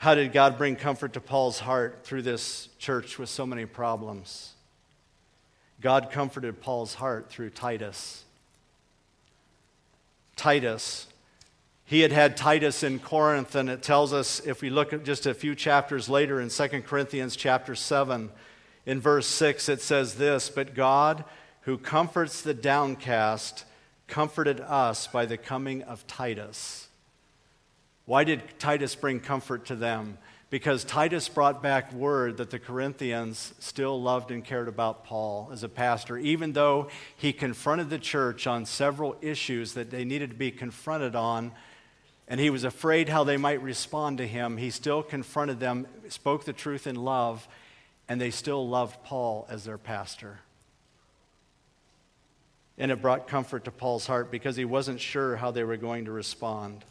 How 0.00 0.14
did 0.14 0.32
God 0.32 0.56
bring 0.56 0.76
comfort 0.76 1.12
to 1.12 1.20
Paul's 1.20 1.58
heart 1.58 2.04
through 2.04 2.22
this 2.22 2.70
church 2.78 3.18
with 3.18 3.28
so 3.28 3.44
many 3.44 3.66
problems? 3.66 4.54
God 5.82 6.10
comforted 6.10 6.62
Paul's 6.62 6.94
heart 6.94 7.28
through 7.28 7.50
Titus. 7.50 8.24
Titus. 10.36 11.06
He 11.84 12.00
had 12.00 12.12
had 12.12 12.34
Titus 12.34 12.82
in 12.82 12.98
Corinth, 12.98 13.54
and 13.54 13.68
it 13.68 13.82
tells 13.82 14.14
us, 14.14 14.40
if 14.46 14.62
we 14.62 14.70
look 14.70 14.94
at 14.94 15.04
just 15.04 15.26
a 15.26 15.34
few 15.34 15.54
chapters 15.54 16.08
later 16.08 16.40
in 16.40 16.48
2 16.48 16.68
Corinthians 16.80 17.36
chapter 17.36 17.74
7, 17.74 18.30
in 18.86 19.00
verse 19.02 19.26
6, 19.26 19.68
it 19.68 19.82
says 19.82 20.14
this 20.14 20.48
But 20.48 20.74
God, 20.74 21.26
who 21.62 21.76
comforts 21.76 22.40
the 22.40 22.54
downcast, 22.54 23.66
comforted 24.08 24.60
us 24.60 25.08
by 25.08 25.26
the 25.26 25.36
coming 25.36 25.82
of 25.82 26.06
Titus. 26.06 26.88
Why 28.10 28.24
did 28.24 28.42
Titus 28.58 28.96
bring 28.96 29.20
comfort 29.20 29.66
to 29.66 29.76
them? 29.76 30.18
Because 30.50 30.82
Titus 30.82 31.28
brought 31.28 31.62
back 31.62 31.92
word 31.92 32.38
that 32.38 32.50
the 32.50 32.58
Corinthians 32.58 33.54
still 33.60 34.02
loved 34.02 34.32
and 34.32 34.44
cared 34.44 34.66
about 34.66 35.04
Paul 35.04 35.50
as 35.52 35.62
a 35.62 35.68
pastor, 35.68 36.18
even 36.18 36.52
though 36.52 36.88
he 37.16 37.32
confronted 37.32 37.88
the 37.88 38.00
church 38.00 38.48
on 38.48 38.66
several 38.66 39.14
issues 39.20 39.74
that 39.74 39.92
they 39.92 40.04
needed 40.04 40.30
to 40.30 40.36
be 40.36 40.50
confronted 40.50 41.14
on, 41.14 41.52
and 42.26 42.40
he 42.40 42.50
was 42.50 42.64
afraid 42.64 43.08
how 43.08 43.22
they 43.22 43.36
might 43.36 43.62
respond 43.62 44.18
to 44.18 44.26
him. 44.26 44.56
He 44.56 44.70
still 44.70 45.04
confronted 45.04 45.60
them, 45.60 45.86
spoke 46.08 46.44
the 46.44 46.52
truth 46.52 46.88
in 46.88 46.96
love, 46.96 47.46
and 48.08 48.20
they 48.20 48.32
still 48.32 48.68
loved 48.68 49.04
Paul 49.04 49.46
as 49.48 49.62
their 49.62 49.78
pastor. 49.78 50.40
And 52.76 52.90
it 52.90 53.00
brought 53.00 53.28
comfort 53.28 53.66
to 53.66 53.70
Paul's 53.70 54.08
heart 54.08 54.32
because 54.32 54.56
he 54.56 54.64
wasn't 54.64 54.98
sure 54.98 55.36
how 55.36 55.52
they 55.52 55.62
were 55.62 55.76
going 55.76 56.06
to 56.06 56.10
respond. 56.10 56.84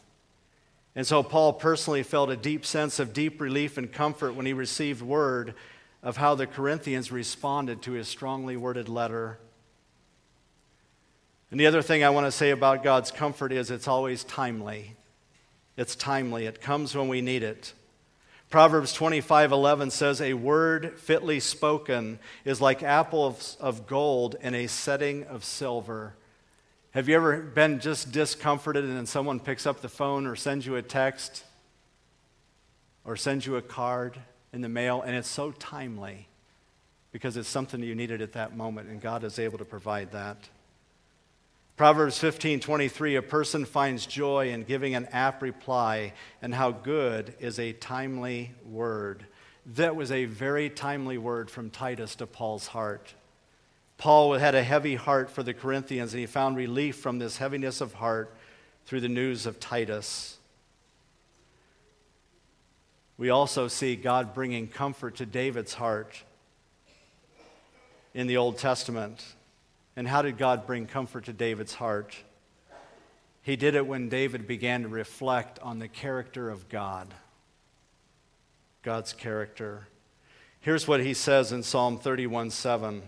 And 1.00 1.06
so 1.06 1.22
Paul 1.22 1.54
personally 1.54 2.02
felt 2.02 2.28
a 2.28 2.36
deep 2.36 2.66
sense 2.66 2.98
of 2.98 3.14
deep 3.14 3.40
relief 3.40 3.78
and 3.78 3.90
comfort 3.90 4.34
when 4.34 4.44
he 4.44 4.52
received 4.52 5.00
word 5.00 5.54
of 6.02 6.18
how 6.18 6.34
the 6.34 6.46
Corinthians 6.46 7.10
responded 7.10 7.80
to 7.80 7.92
his 7.92 8.06
strongly 8.06 8.54
worded 8.54 8.86
letter. 8.86 9.38
And 11.50 11.58
the 11.58 11.66
other 11.66 11.80
thing 11.80 12.04
I 12.04 12.10
want 12.10 12.26
to 12.26 12.30
say 12.30 12.50
about 12.50 12.82
God's 12.84 13.10
comfort 13.10 13.50
is 13.50 13.70
it's 13.70 13.88
always 13.88 14.24
timely. 14.24 14.94
It's 15.74 15.96
timely. 15.96 16.44
It 16.44 16.60
comes 16.60 16.94
when 16.94 17.08
we 17.08 17.22
need 17.22 17.44
it. 17.44 17.72
Proverbs 18.50 18.92
25:11 18.92 19.92
says 19.92 20.20
a 20.20 20.34
word 20.34 20.98
fitly 21.00 21.40
spoken 21.40 22.18
is 22.44 22.60
like 22.60 22.82
apples 22.82 23.56
of 23.58 23.86
gold 23.86 24.36
in 24.42 24.54
a 24.54 24.66
setting 24.66 25.24
of 25.24 25.44
silver. 25.46 26.12
Have 26.92 27.08
you 27.08 27.14
ever 27.14 27.40
been 27.40 27.78
just 27.78 28.10
discomforted 28.10 28.84
and 28.84 28.96
then 28.96 29.06
someone 29.06 29.38
picks 29.38 29.64
up 29.64 29.80
the 29.80 29.88
phone 29.88 30.26
or 30.26 30.34
sends 30.34 30.66
you 30.66 30.74
a 30.74 30.82
text 30.82 31.44
or 33.04 33.14
sends 33.14 33.46
you 33.46 33.54
a 33.54 33.62
card 33.62 34.18
in 34.52 34.60
the 34.60 34.68
mail 34.68 35.00
and 35.00 35.14
it's 35.14 35.28
so 35.28 35.52
timely 35.52 36.26
because 37.12 37.36
it's 37.36 37.48
something 37.48 37.80
you 37.80 37.94
needed 37.94 38.20
at 38.20 38.32
that 38.32 38.56
moment 38.56 38.88
and 38.88 39.00
God 39.00 39.22
is 39.22 39.38
able 39.38 39.56
to 39.58 39.64
provide 39.64 40.10
that. 40.10 40.48
Proverbs 41.76 42.18
15:23 42.18 43.16
a 43.16 43.22
person 43.22 43.64
finds 43.66 44.04
joy 44.04 44.50
in 44.50 44.64
giving 44.64 44.96
an 44.96 45.06
apt 45.12 45.42
reply 45.42 46.12
and 46.42 46.52
how 46.52 46.72
good 46.72 47.34
is 47.38 47.60
a 47.60 47.72
timely 47.72 48.50
word. 48.64 49.26
That 49.64 49.94
was 49.94 50.10
a 50.10 50.24
very 50.24 50.68
timely 50.68 51.18
word 51.18 51.52
from 51.52 51.70
Titus 51.70 52.16
to 52.16 52.26
Paul's 52.26 52.66
heart. 52.66 53.14
Paul 54.00 54.32
had 54.32 54.54
a 54.54 54.62
heavy 54.62 54.94
heart 54.94 55.28
for 55.28 55.42
the 55.42 55.52
Corinthians, 55.52 56.14
and 56.14 56.20
he 56.20 56.24
found 56.24 56.56
relief 56.56 56.96
from 56.96 57.18
this 57.18 57.36
heaviness 57.36 57.82
of 57.82 57.92
heart 57.92 58.34
through 58.86 59.02
the 59.02 59.10
news 59.10 59.44
of 59.44 59.60
Titus. 59.60 60.38
We 63.18 63.28
also 63.28 63.68
see 63.68 63.96
God 63.96 64.32
bringing 64.32 64.68
comfort 64.68 65.16
to 65.16 65.26
David's 65.26 65.74
heart 65.74 66.22
in 68.14 68.26
the 68.26 68.38
Old 68.38 68.56
Testament. 68.56 69.22
And 69.96 70.08
how 70.08 70.22
did 70.22 70.38
God 70.38 70.66
bring 70.66 70.86
comfort 70.86 71.26
to 71.26 71.34
David's 71.34 71.74
heart? 71.74 72.16
He 73.42 73.54
did 73.54 73.74
it 73.74 73.86
when 73.86 74.08
David 74.08 74.46
began 74.46 74.84
to 74.84 74.88
reflect 74.88 75.58
on 75.58 75.78
the 75.78 75.88
character 75.88 76.48
of 76.48 76.70
God. 76.70 77.12
God's 78.82 79.12
character. 79.12 79.88
Here's 80.58 80.88
what 80.88 81.00
he 81.00 81.12
says 81.12 81.52
in 81.52 81.62
Psalm 81.62 81.98
31 81.98 82.48
7. 82.48 83.02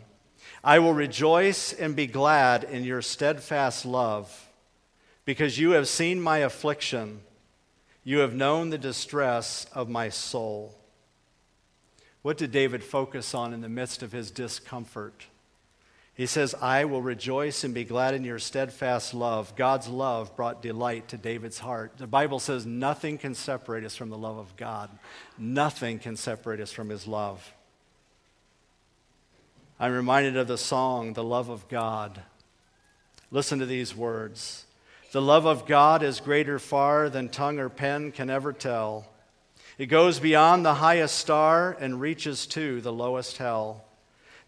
I 0.64 0.78
will 0.78 0.95
rejoice 0.95 1.73
and 1.73 1.97
be 1.97 2.07
glad 2.07 2.64
in 2.64 2.85
your 2.85 3.02
steadfast 3.02 3.85
love, 3.85 4.49
because 5.25 5.59
you 5.59 5.73
have 5.73 5.88
seen 5.88 6.21
my 6.21 6.38
affliction. 6.38 7.21
You 8.04 8.19
have 8.19 8.35
known 8.35 8.71
the 8.71 8.78
distress 8.78 9.66
of 9.73 9.88
my 9.88 10.09
soul. 10.09 10.75
What 12.23 12.37
did 12.37 12.52
David 12.52 12.85
focus 12.85 13.35
on 13.35 13.52
in 13.52 13.61
the 13.61 13.69
midst 13.69 14.02
of 14.02 14.12
his 14.12 14.31
discomfort? 14.31 15.26
He 16.14 16.26
says, 16.26 16.54
I 16.61 16.85
will 16.85 17.02
rejoice 17.02 17.64
and 17.64 17.73
be 17.73 17.85
glad 17.85 18.14
in 18.14 18.23
your 18.23 18.38
steadfast 18.38 19.14
love. 19.14 19.57
God's 19.57 19.88
love 19.88 20.37
brought 20.37 20.62
delight 20.62 21.09
to 21.09 21.16
David's 21.16 21.59
heart. 21.59 21.95
The 21.97 22.07
Bible 22.07 22.38
says 22.38 22.66
nothing 22.66 23.19
can 23.19 23.35
separate 23.35 23.83
us 23.83 23.97
from 23.97 24.11
the 24.11 24.19
love 24.19 24.37
of 24.37 24.57
God, 24.57 24.90
nothing 25.38 25.99
can 25.99 26.16
separate 26.16 26.61
us 26.61 26.71
from 26.71 26.88
his 26.88 27.07
love. 27.07 27.52
I'm 29.82 29.94
reminded 29.94 30.36
of 30.36 30.46
the 30.46 30.58
song, 30.58 31.14
The 31.14 31.24
Love 31.24 31.48
of 31.48 31.66
God. 31.66 32.22
Listen 33.32 33.58
to 33.58 33.66
these 33.66 33.96
words 33.96 34.64
The 35.10 35.20
love 35.20 35.44
of 35.44 35.66
God 35.66 36.04
is 36.04 36.20
greater 36.20 36.60
far 36.60 37.10
than 37.10 37.28
tongue 37.28 37.58
or 37.58 37.68
pen 37.68 38.12
can 38.12 38.30
ever 38.30 38.52
tell. 38.52 39.08
It 39.78 39.86
goes 39.86 40.20
beyond 40.20 40.64
the 40.64 40.74
highest 40.74 41.18
star 41.18 41.76
and 41.80 42.00
reaches 42.00 42.46
to 42.46 42.80
the 42.80 42.92
lowest 42.92 43.38
hell. 43.38 43.82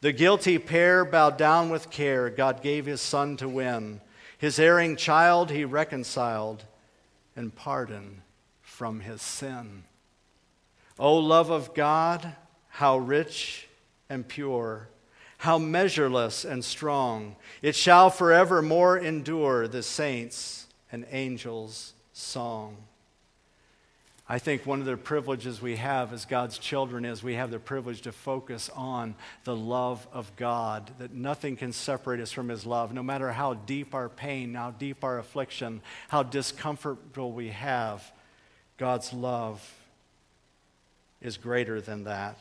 The 0.03 0.13
guilty 0.13 0.57
pair 0.57 1.05
bowed 1.05 1.37
down 1.37 1.69
with 1.69 1.91
care, 1.91 2.31
God 2.31 2.63
gave 2.63 2.87
his 2.87 3.01
son 3.01 3.37
to 3.39 3.49
win. 3.49 4.03
His 4.39 4.61
erring 4.61 4.95
child 4.95 5.51
he 5.51 5.65
reconciled 5.65 6.63
and 7.35 7.53
pardon 7.53 8.23
from 8.63 9.01
his 9.01 9.21
sin. 9.21 9.83
O 10.97 11.17
love 11.17 11.51
of 11.51 11.75
God, 11.75 12.37
how 12.69 12.99
rich 12.99 13.67
and 14.09 14.29
pure 14.29 14.91
how 15.45 15.59
measureless 15.59 16.47
and 16.47 16.65
strong. 16.65 17.37
It 17.61 17.77
shall 17.77 18.09
forevermore 18.09 18.97
endure 18.97 19.69
the 19.69 19.83
saints' 19.83 20.67
and 20.91 21.05
angels' 21.11 21.93
song. 22.15 22.79
I 24.27 24.39
think 24.39 24.65
one 24.65 24.81
of 24.81 24.87
the 24.87 24.97
privileges 24.97 25.61
we 25.61 25.77
have 25.77 26.15
as 26.15 26.25
God's 26.25 26.57
children 26.57 27.05
is 27.05 27.23
we 27.23 27.35
have 27.35 27.51
the 27.51 27.59
privilege 27.59 28.01
to 28.03 28.13
focus 28.13 28.71
on 28.75 29.17
the 29.45 29.55
love 29.55 30.09
of 30.15 30.35
God, 30.37 30.91
that 30.99 31.13
nothing 31.13 31.57
can 31.57 31.75
separate 31.75 32.21
us 32.21 32.33
from 32.33 32.49
His 32.49 32.65
love, 32.65 32.95
no 32.95 33.03
matter 33.03 33.31
how 33.31 33.53
deep 33.53 33.95
our 33.95 34.09
pain, 34.09 34.55
how 34.55 34.71
deep 34.71 35.05
our 35.05 35.19
affliction, 35.19 35.83
how 36.09 36.23
discomfortable 36.23 37.33
we 37.33 37.51
have. 37.51 38.11
God's 38.79 39.13
love 39.13 39.63
is 41.21 41.37
greater 41.37 41.83
than 41.83 42.05
that. 42.05 42.39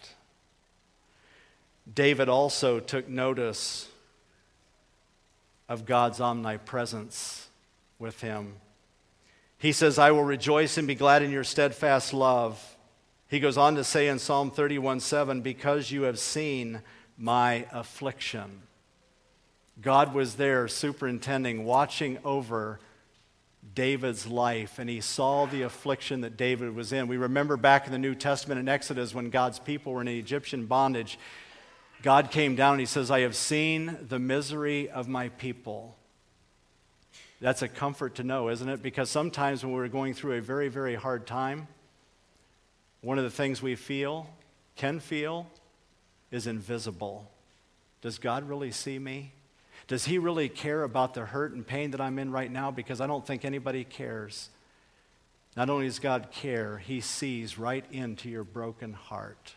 David 1.92 2.30
also 2.30 2.80
took 2.80 3.10
notice 3.10 3.90
of 5.68 5.86
God's 5.86 6.22
omnipresence 6.22 7.50
with 8.00 8.22
him. 8.22 8.56
He 9.58 9.72
says, 9.72 9.98
I 9.98 10.12
will 10.12 10.24
rejoice 10.24 10.78
and 10.78 10.88
be 10.88 10.96
glad 10.96 11.24
in 11.24 11.32
your 11.32 11.44
steadfast 11.44 12.14
love. 12.14 12.62
He 13.30 13.40
goes 13.40 13.58
on 13.58 13.76
to 13.76 13.84
say 13.84 14.08
in 14.08 14.20
Psalm 14.20 14.52
31 14.52 15.00
7, 15.00 15.42
because 15.42 15.90
you 15.90 16.04
have 16.04 16.20
seen 16.20 16.82
my 17.18 17.66
affliction. 17.72 18.62
God 19.82 20.14
was 20.14 20.36
there 20.36 20.68
superintending, 20.68 21.66
watching 21.66 22.20
over 22.24 22.80
David's 23.74 24.28
life, 24.28 24.78
and 24.78 24.90
he 24.90 25.02
saw 25.02 25.46
the 25.46 25.64
affliction 25.64 26.22
that 26.22 26.38
David 26.38 26.76
was 26.76 26.94
in. 26.94 27.08
We 27.08 27.18
remember 27.18 27.58
back 27.58 27.86
in 27.86 27.92
the 27.92 27.98
New 27.98 28.14
Testament 28.14 28.60
in 28.60 28.70
Exodus 28.70 29.16
when 29.16 29.30
God's 29.30 29.60
people 29.60 29.94
were 29.94 30.02
in 30.02 30.08
Egyptian 30.08 30.66
bondage, 30.66 31.18
God 32.04 32.32
came 32.32 32.56
down 32.56 32.74
and 32.74 32.80
he 32.82 32.86
says, 32.86 33.10
I 33.10 33.22
have 33.22 33.36
seen 33.36 33.98
the 34.10 34.20
misery 34.20 34.90
of 34.90 35.08
my 35.08 35.30
people. 35.30 35.96
That's 37.40 37.62
a 37.62 37.70
comfort 37.70 38.16
to 38.16 38.24
know, 38.24 38.50
isn't 38.50 38.68
it? 38.68 38.84
Because 38.84 39.10
sometimes 39.10 39.64
when 39.64 39.74
we're 39.74 39.88
going 39.88 40.14
through 40.14 40.34
a 40.34 40.42
very, 40.42 40.68
very 40.68 40.96
hard 40.96 41.26
time, 41.26 41.70
one 43.02 43.18
of 43.18 43.24
the 43.24 43.30
things 43.30 43.62
we 43.62 43.76
feel, 43.76 44.28
can 44.76 45.00
feel, 45.00 45.48
is 46.30 46.46
invisible. 46.46 47.32
Does 48.02 48.20
God 48.20 48.50
really 48.50 48.72
see 48.72 49.00
me? 49.00 49.32
Does 49.88 50.04
He 50.04 50.18
really 50.18 50.50
care 50.50 50.84
about 50.84 51.14
the 51.14 51.22
hurt 51.22 51.54
and 51.54 51.66
pain 51.66 51.92
that 51.92 52.02
I'm 52.02 52.20
in 52.20 52.32
right 52.32 52.52
now? 52.52 52.70
Because 52.70 53.00
I 53.00 53.08
don't 53.08 53.26
think 53.26 53.46
anybody 53.46 53.86
cares. 53.86 54.50
Not 55.56 55.70
only 55.70 55.86
does 55.86 56.00
God 56.00 56.32
care, 56.32 56.80
He 56.80 57.00
sees 57.00 57.58
right 57.58 57.86
into 57.92 58.30
your 58.30 58.44
broken 58.44 58.92
heart 58.92 59.56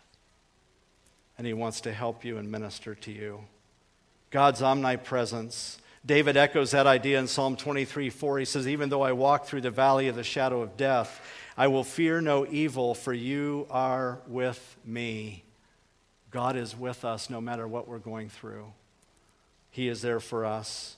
and 1.38 1.46
He 1.46 1.52
wants 1.52 1.80
to 1.82 1.92
help 1.92 2.24
you 2.24 2.38
and 2.38 2.50
minister 2.50 2.94
to 2.94 3.12
you. 3.12 3.40
God's 4.30 4.62
omnipresence. 4.62 5.78
David 6.04 6.36
echoes 6.36 6.70
that 6.70 6.86
idea 6.86 7.18
in 7.18 7.26
Psalm 7.26 7.56
23 7.56 8.10
4. 8.10 8.38
He 8.38 8.44
says, 8.44 8.68
Even 8.68 8.88
though 8.88 9.02
I 9.02 9.12
walk 9.12 9.46
through 9.46 9.62
the 9.62 9.70
valley 9.70 10.08
of 10.08 10.16
the 10.16 10.24
shadow 10.24 10.62
of 10.62 10.76
death, 10.76 11.20
I 11.56 11.68
will 11.68 11.84
fear 11.84 12.20
no 12.20 12.46
evil, 12.46 12.94
for 12.94 13.12
you 13.12 13.66
are 13.70 14.20
with 14.26 14.76
me. 14.84 15.42
God 16.30 16.56
is 16.56 16.76
with 16.76 17.04
us 17.04 17.30
no 17.30 17.40
matter 17.40 17.66
what 17.66 17.88
we're 17.88 17.98
going 17.98 18.28
through. 18.28 18.72
He 19.70 19.88
is 19.88 20.02
there 20.02 20.20
for 20.20 20.44
us. 20.44 20.96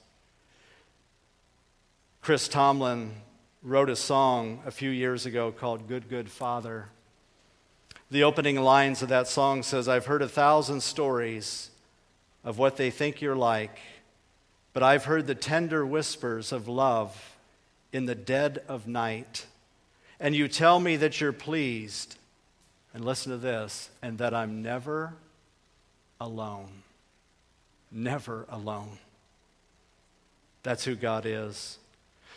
Chris 2.20 2.48
Tomlin 2.48 3.14
wrote 3.62 3.88
a 3.88 3.96
song 3.96 4.60
a 4.66 4.70
few 4.70 4.90
years 4.90 5.26
ago 5.26 5.52
called 5.52 5.88
Good, 5.88 6.08
Good 6.08 6.30
Father. 6.30 6.88
The 8.10 8.24
opening 8.24 8.56
lines 8.56 9.02
of 9.02 9.10
that 9.10 9.28
song 9.28 9.62
says, 9.62 9.86
I've 9.86 10.06
heard 10.06 10.22
a 10.22 10.28
thousand 10.28 10.82
stories 10.82 11.70
of 12.42 12.56
what 12.56 12.76
they 12.76 12.90
think 12.90 13.20
you're 13.20 13.36
like, 13.36 13.78
but 14.72 14.82
I've 14.82 15.04
heard 15.04 15.26
the 15.26 15.34
tender 15.34 15.84
whispers 15.84 16.50
of 16.50 16.68
love 16.68 17.36
in 17.92 18.06
the 18.06 18.14
dead 18.14 18.62
of 18.66 18.86
night. 18.86 19.44
And 20.18 20.34
you 20.34 20.48
tell 20.48 20.80
me 20.80 20.96
that 20.96 21.20
you're 21.20 21.32
pleased, 21.32 22.16
and 22.94 23.04
listen 23.04 23.30
to 23.30 23.38
this, 23.38 23.90
and 24.00 24.16
that 24.18 24.32
I'm 24.32 24.62
never 24.62 25.14
alone. 26.18 26.82
Never 27.92 28.46
alone. 28.48 28.98
That's 30.62 30.84
who 30.84 30.94
God 30.94 31.26
is. 31.26 31.78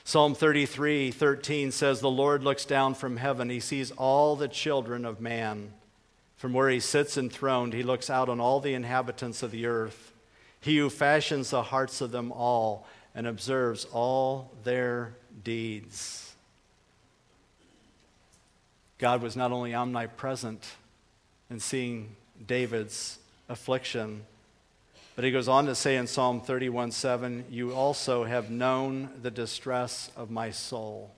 Psalm 0.04 0.34
33 0.34 1.12
13 1.12 1.72
says, 1.72 2.00
The 2.00 2.10
Lord 2.10 2.44
looks 2.44 2.66
down 2.66 2.96
from 2.96 3.18
heaven. 3.18 3.50
He 3.50 3.60
sees 3.60 3.92
all 3.92 4.36
the 4.36 4.48
children 4.48 5.06
of 5.06 5.22
man. 5.22 5.74
From 6.38 6.54
where 6.54 6.70
he 6.70 6.80
sits 6.80 7.18
enthroned, 7.18 7.74
he 7.74 7.84
looks 7.84 8.10
out 8.10 8.28
on 8.28 8.40
all 8.40 8.60
the 8.60 8.74
inhabitants 8.74 9.44
of 9.44 9.52
the 9.52 9.68
earth. 9.68 10.12
He 10.60 10.78
who 10.78 10.90
fashions 10.90 11.52
the 11.52 11.64
hearts 11.64 12.02
of 12.02 12.12
them 12.12 12.32
all 12.32 12.88
and 13.14 13.28
observes 13.28 13.86
all 13.86 14.52
their 14.64 15.14
deeds. 15.44 16.34
God 18.98 19.22
was 19.22 19.36
not 19.36 19.52
only 19.52 19.74
omnipresent 19.74 20.68
in 21.50 21.60
seeing 21.60 22.16
David's 22.46 23.20
affliction, 23.50 24.24
but 25.22 25.28
he 25.28 25.32
goes 25.32 25.48
on 25.48 25.68
to 25.68 25.76
say 25.76 25.98
in 25.98 26.08
Psalm 26.08 26.42
31 26.42 26.90
7, 26.90 27.46
You 27.52 27.76
also 27.76 28.24
have 28.24 28.50
known 28.50 29.08
the 29.22 29.30
distress 29.30 30.10
of 30.18 30.32
my 30.32 30.50
soul. 30.50 31.12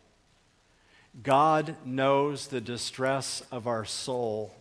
God 1.24 1.78
knows 1.86 2.48
the 2.48 2.60
distress 2.60 3.44
of 3.50 3.66
our 3.66 3.86
soul. 3.86 4.54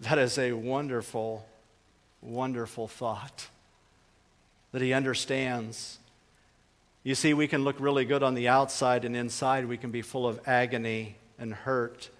That 0.00 0.18
is 0.18 0.36
a 0.36 0.52
wonderful, 0.52 1.46
wonderful 2.20 2.88
thought 2.88 3.48
that 4.72 4.82
he 4.82 4.92
understands. 4.92 5.98
You 7.02 7.14
see, 7.14 7.32
we 7.32 7.48
can 7.48 7.64
look 7.64 7.76
really 7.80 8.04
good 8.04 8.22
on 8.22 8.34
the 8.34 8.48
outside, 8.48 9.06
and 9.06 9.16
inside 9.16 9.64
we 9.64 9.78
can 9.78 9.92
be 9.92 10.02
full 10.02 10.28
of 10.28 10.46
agony 10.46 11.16
and 11.38 11.54
hurt 11.54 12.10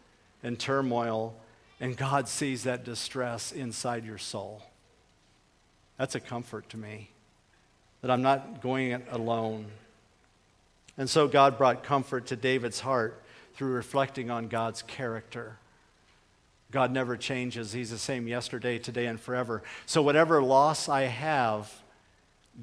and 0.42 0.59
turmoil, 0.59 1.35
and 1.78 1.95
God 1.95 2.26
sees 2.26 2.62
that 2.62 2.87
distress 2.87 3.52
inside 3.52 4.07
your 4.07 4.16
soul. 4.16 4.62
That's 6.00 6.14
a 6.14 6.21
comfort 6.21 6.66
to 6.71 6.78
me 6.78 7.11
that 8.00 8.11
I'm 8.11 8.23
not 8.23 8.62
going 8.62 8.92
it 8.92 9.07
alone. 9.11 9.66
And 10.97 11.11
so 11.11 11.28
God 11.28 11.59
brought 11.59 11.83
comfort 11.83 12.28
to 12.28 12.37
David's 12.37 12.80
heart 12.80 13.23
through 13.52 13.73
reflecting 13.73 14.30
on 14.30 14.49
God's 14.49 14.80
character. 14.80 15.59
God 16.71 16.90
never 16.90 17.19
changes. 17.19 17.75
He's 17.75 17.90
the 17.90 17.99
same 17.99 18.26
yesterday, 18.26 18.78
today, 18.78 19.04
and 19.04 19.21
forever. 19.21 19.62
So, 19.85 20.00
whatever 20.00 20.42
loss 20.42 20.88
I 20.88 21.02
have 21.02 21.71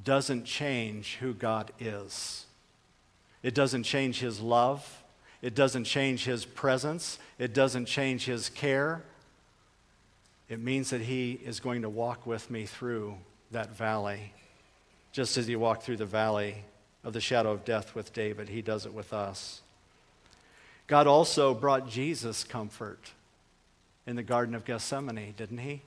doesn't 0.03 0.45
change 0.45 1.17
who 1.17 1.35
God 1.35 1.71
is. 1.79 2.47
It 3.43 3.53
doesn't 3.53 3.83
change 3.83 4.19
His 4.19 4.39
love. 4.39 5.03
It 5.43 5.53
doesn't 5.53 5.83
change 5.83 6.25
His 6.25 6.43
presence. 6.43 7.19
It 7.37 7.53
doesn't 7.53 7.85
change 7.85 8.25
His 8.25 8.49
care. 8.49 9.03
It 10.49 10.59
means 10.59 10.89
that 10.91 11.01
He 11.01 11.39
is 11.43 11.59
going 11.59 11.81
to 11.81 11.89
walk 11.89 12.25
with 12.25 12.49
me 12.49 12.65
through 12.65 13.17
that 13.51 13.75
valley. 13.75 14.33
Just 15.11 15.37
as 15.37 15.47
He 15.47 15.55
walked 15.55 15.83
through 15.83 15.97
the 15.97 16.05
valley 16.05 16.63
of 17.03 17.13
the 17.13 17.21
shadow 17.21 17.51
of 17.51 17.65
death 17.65 17.95
with 17.95 18.13
David, 18.13 18.49
He 18.49 18.61
does 18.61 18.85
it 18.85 18.93
with 18.93 19.13
us. 19.13 19.61
God 20.87 21.05
also 21.05 21.53
brought 21.53 21.89
Jesus 21.89 22.43
comfort 22.43 23.11
in 24.05 24.15
the 24.15 24.23
Garden 24.23 24.55
of 24.55 24.63
Gethsemane, 24.63 25.33
didn't 25.35 25.57
He? 25.57 25.81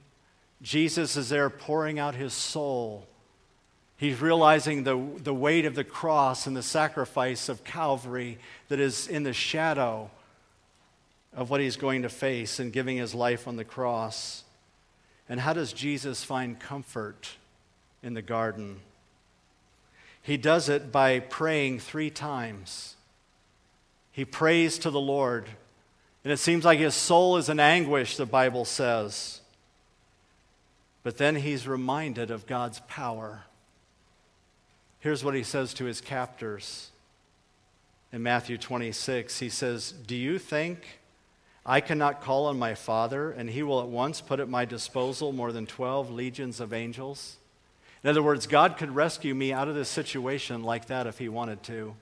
Jesus 0.61 1.16
is 1.16 1.30
there 1.30 1.48
pouring 1.48 1.98
out 1.98 2.14
His 2.14 2.34
soul. 2.34 3.06
He's 3.96 4.20
realizing 4.20 4.84
the, 4.84 4.98
the 5.22 5.34
weight 5.34 5.66
of 5.66 5.74
the 5.74 5.84
cross 5.84 6.46
and 6.46 6.56
the 6.56 6.62
sacrifice 6.62 7.50
of 7.50 7.64
Calvary 7.64 8.38
that 8.68 8.80
is 8.80 9.06
in 9.06 9.24
the 9.24 9.34
shadow 9.34 10.11
of 11.34 11.50
what 11.50 11.61
he's 11.61 11.76
going 11.76 12.02
to 12.02 12.08
face 12.08 12.58
and 12.58 12.72
giving 12.72 12.96
his 12.96 13.14
life 13.14 13.46
on 13.46 13.56
the 13.56 13.64
cross. 13.64 14.42
And 15.30 15.38
how 15.38 15.52
does 15.52 15.72
Jesus 15.72 16.24
find 16.24 16.58
comfort 16.58 17.36
in 18.02 18.14
the 18.14 18.20
garden? 18.20 18.80
He 20.20 20.36
does 20.36 20.68
it 20.68 20.90
by 20.90 21.20
praying 21.20 21.78
three 21.78 22.10
times. 22.10 22.96
He 24.10 24.24
prays 24.24 24.76
to 24.78 24.90
the 24.90 25.00
Lord, 25.00 25.48
and 26.24 26.32
it 26.32 26.38
seems 26.38 26.64
like 26.64 26.80
his 26.80 26.96
soul 26.96 27.36
is 27.36 27.48
in 27.48 27.60
anguish, 27.60 28.16
the 28.16 28.26
Bible 28.26 28.64
says. 28.64 29.40
But 31.04 31.16
then 31.16 31.36
he's 31.36 31.66
reminded 31.66 32.32
of 32.32 32.48
God's 32.48 32.80
power. 32.88 33.44
Here's 34.98 35.24
what 35.24 35.34
he 35.36 35.44
says 35.44 35.72
to 35.74 35.84
his 35.84 36.00
captors 36.00 36.90
in 38.12 38.22
Matthew 38.22 38.58
26. 38.58 39.38
He 39.38 39.48
says, 39.48 39.92
Do 39.92 40.16
you 40.16 40.40
think 40.40 40.99
I 41.64 41.80
cannot 41.80 42.22
call 42.22 42.46
on 42.46 42.58
my 42.58 42.74
Father, 42.74 43.30
and 43.30 43.50
he 43.50 43.62
will 43.62 43.80
at 43.80 43.88
once 43.88 44.20
put 44.20 44.40
at 44.40 44.48
my 44.48 44.64
disposal 44.64 45.32
more 45.32 45.52
than 45.52 45.66
12 45.66 46.10
legions 46.10 46.58
of 46.58 46.72
angels. 46.72 47.36
In 48.02 48.08
other 48.08 48.22
words, 48.22 48.46
God 48.46 48.78
could 48.78 48.94
rescue 48.94 49.34
me 49.34 49.52
out 49.52 49.68
of 49.68 49.74
this 49.74 49.90
situation 49.90 50.62
like 50.62 50.86
that 50.86 51.06
if 51.06 51.18
he 51.18 51.28
wanted 51.28 51.62
to. 51.64 51.94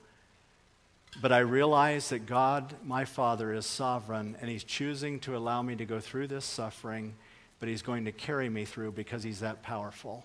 But 1.20 1.32
I 1.32 1.38
realize 1.38 2.10
that 2.10 2.26
God, 2.26 2.72
my 2.84 3.04
Father, 3.04 3.52
is 3.52 3.66
sovereign, 3.66 4.36
and 4.40 4.48
he's 4.48 4.62
choosing 4.62 5.18
to 5.20 5.36
allow 5.36 5.62
me 5.62 5.74
to 5.74 5.84
go 5.84 5.98
through 5.98 6.28
this 6.28 6.44
suffering, 6.44 7.14
but 7.58 7.68
he's 7.68 7.82
going 7.82 8.04
to 8.04 8.12
carry 8.12 8.48
me 8.48 8.64
through 8.64 8.92
because 8.92 9.24
he's 9.24 9.40
that 9.40 9.62
powerful. 9.62 10.24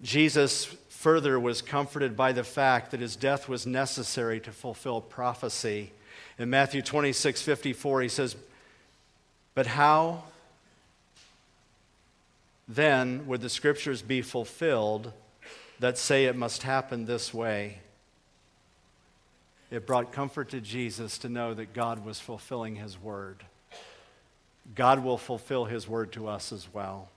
Jesus 0.00 0.64
further 0.88 1.38
was 1.38 1.60
comforted 1.60 2.16
by 2.16 2.32
the 2.32 2.44
fact 2.44 2.90
that 2.90 3.00
his 3.00 3.16
death 3.16 3.48
was 3.48 3.66
necessary 3.66 4.40
to 4.40 4.52
fulfill 4.52 5.02
prophecy 5.02 5.92
in 6.38 6.50
Matthew 6.50 6.82
26 6.82 7.42
54, 7.42 8.02
he 8.02 8.08
says, 8.08 8.36
But 9.54 9.66
how 9.66 10.24
then 12.68 13.26
would 13.26 13.40
the 13.40 13.48
scriptures 13.48 14.02
be 14.02 14.22
fulfilled 14.22 15.12
that 15.78 15.98
say 15.98 16.26
it 16.26 16.36
must 16.36 16.62
happen 16.62 17.06
this 17.06 17.32
way? 17.32 17.78
It 19.70 19.86
brought 19.86 20.12
comfort 20.12 20.50
to 20.50 20.60
Jesus 20.60 21.18
to 21.18 21.28
know 21.28 21.54
that 21.54 21.72
God 21.72 22.04
was 22.04 22.20
fulfilling 22.20 22.76
his 22.76 23.00
word. 23.00 23.42
God 24.74 25.02
will 25.02 25.18
fulfill 25.18 25.64
his 25.64 25.88
word 25.88 26.12
to 26.12 26.28
us 26.28 26.52
as 26.52 26.66
well. 26.72 27.08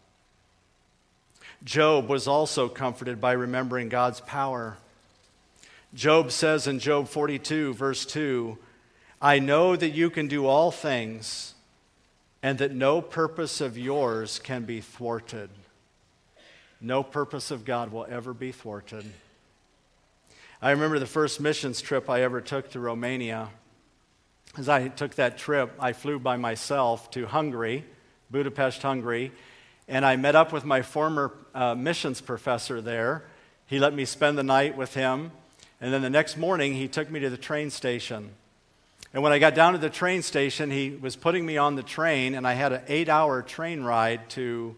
Job 1.64 2.08
was 2.08 2.28
also 2.28 2.70
comforted 2.70 3.20
by 3.20 3.34
remembering 3.34 3.90
God's 3.90 4.22
power. 4.22 4.78
Job 5.94 6.32
says 6.32 6.68
in 6.68 6.80
Job 6.80 7.08
42, 7.08 7.74
verse 7.74 8.06
2, 8.06 8.58
I 9.22 9.40
know 9.40 9.76
that 9.76 9.90
you 9.90 10.10
can 10.10 10.28
do 10.28 10.46
all 10.46 10.72
things 10.72 11.54
and 12.42 12.58
that 12.60 12.74
no 12.74 13.02
purpose 13.02 13.60
of 13.60 13.78
yours 13.78 14.40
can 14.40 14.64
be 14.64 14.80
thwarted. 14.80 15.50
No 16.80 17.04
purpose 17.04 17.52
of 17.52 17.66
God 17.66 17.92
will 17.92 18.06
ever 18.10 18.34
be 18.34 18.54
thwarted. 18.54 19.04
I 20.62 20.72
remember 20.72 21.00
the 21.00 21.06
first 21.06 21.42
missions 21.42 21.82
trip 21.82 22.10
I 22.10 22.22
ever 22.22 22.40
took 22.40 22.72
to 22.72 22.80
Romania. 22.80 23.50
As 24.58 24.70
I 24.70 24.88
took 24.88 25.16
that 25.16 25.38
trip, 25.38 25.74
I 25.80 25.92
flew 25.92 26.18
by 26.18 26.38
myself 26.38 27.12
to 27.12 27.28
Hungary, 27.28 27.86
Budapest, 28.32 28.82
Hungary, 28.82 29.34
and 29.90 30.06
I 30.06 30.16
met 30.16 30.36
up 30.36 30.54
with 30.54 30.64
my 30.64 30.82
former 30.82 31.34
uh, 31.54 31.76
missions 31.76 32.22
professor 32.22 32.80
there. 32.80 33.26
He 33.66 33.80
let 33.80 33.94
me 33.94 34.06
spend 34.06 34.38
the 34.38 34.44
night 34.44 34.78
with 34.78 34.94
him, 34.94 35.32
and 35.82 35.94
then 35.94 36.02
the 36.02 36.10
next 36.10 36.38
morning 36.38 36.74
he 36.74 36.88
took 36.88 37.10
me 37.10 37.20
to 37.20 37.30
the 37.30 37.38
train 37.38 37.70
station. 37.70 38.32
And 39.12 39.24
when 39.24 39.32
I 39.32 39.40
got 39.40 39.56
down 39.56 39.74
to 39.74 39.80
the 39.80 39.90
train 39.90 40.22
station, 40.22 40.70
he 40.70 40.92
was 40.92 41.16
putting 41.16 41.44
me 41.44 41.58
on 41.58 41.76
the 41.76 41.82
train, 41.82 42.36
and 42.36 42.46
I 42.48 42.54
had 42.54 42.74
an 42.74 42.82
eight 42.88 43.10
hour 43.10 43.42
train 43.42 43.82
ride 43.84 44.30
to 44.32 44.76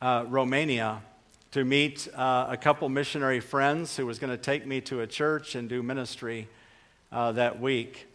uh, 0.00 0.26
Romania 0.28 1.02
to 1.50 1.64
meet 1.64 2.06
uh, 2.14 2.46
a 2.50 2.56
couple 2.56 2.88
missionary 2.88 3.40
friends 3.40 3.96
who 3.96 4.06
was 4.06 4.20
going 4.20 4.30
to 4.30 4.36
take 4.36 4.64
me 4.64 4.80
to 4.82 5.00
a 5.00 5.08
church 5.08 5.56
and 5.56 5.68
do 5.68 5.82
ministry 5.82 6.46
uh, 7.10 7.32
that 7.32 7.60
week. 7.60 8.06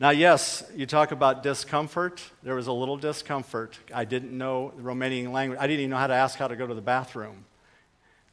Now, 0.00 0.10
yes, 0.10 0.62
you 0.76 0.84
talk 0.84 1.12
about 1.12 1.42
discomfort. 1.42 2.22
There 2.42 2.54
was 2.54 2.66
a 2.66 2.72
little 2.72 2.98
discomfort. 2.98 3.78
I 3.94 4.04
didn't 4.04 4.36
know 4.36 4.74
the 4.76 4.82
Romanian 4.82 5.32
language. 5.32 5.58
I 5.58 5.66
didn't 5.66 5.80
even 5.80 5.90
know 5.92 5.96
how 5.96 6.08
to 6.08 6.14
ask 6.14 6.38
how 6.38 6.46
to 6.46 6.56
go 6.56 6.66
to 6.66 6.74
the 6.74 6.82
bathroom 6.82 7.46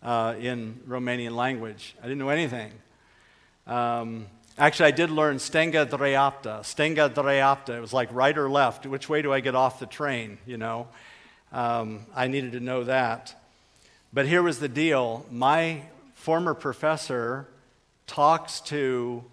uh, 0.04 0.36
in 0.38 0.82
Romanian 0.86 1.32
language. 1.32 1.96
I 2.00 2.04
didn't 2.04 2.20
know 2.20 2.30
anything. 2.30 2.74
Um, 3.66 4.28
Actually, 4.58 4.88
I 4.88 4.92
did 4.92 5.10
learn 5.10 5.36
stenga 5.36 5.86
dreapta. 5.86 6.62
Stenga 6.62 7.10
dreapta. 7.10 7.76
It 7.76 7.82
was 7.82 7.92
like 7.92 8.08
right 8.14 8.38
or 8.38 8.50
left. 8.50 8.86
Which 8.86 9.10
way 9.10 9.22
do 9.22 9.34
I 9.34 9.42
get 9.42 9.54
off 9.54 9.80
the 9.80 9.86
train? 9.86 10.38
You 10.46 10.58
know, 10.58 10.88
um, 11.52 12.06
I 12.16 12.28
needed 12.28 12.54
to 12.54 12.62
know 12.62 12.86
that. 12.86 13.36
But 14.14 14.28
here 14.28 14.42
was 14.42 14.60
the 14.60 14.70
deal 14.70 15.26
my 15.30 15.82
former 16.14 16.54
professor 16.54 17.48
talks 18.08 18.62
to 18.62 19.26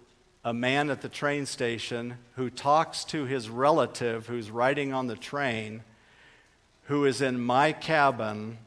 a 0.43 0.53
man 0.53 0.89
at 0.89 1.01
the 1.01 1.07
train 1.07 1.45
station 1.45 2.17
who 2.35 2.49
talks 2.49 3.05
to 3.05 3.23
his 3.23 3.49
relative 3.49 4.27
who's 4.27 4.51
riding 4.51 4.91
on 4.91 5.07
the 5.07 5.15
train, 5.15 5.83
who 6.87 7.05
is 7.05 7.21
in 7.21 7.39
my 7.39 7.71
cabin, 7.71 8.57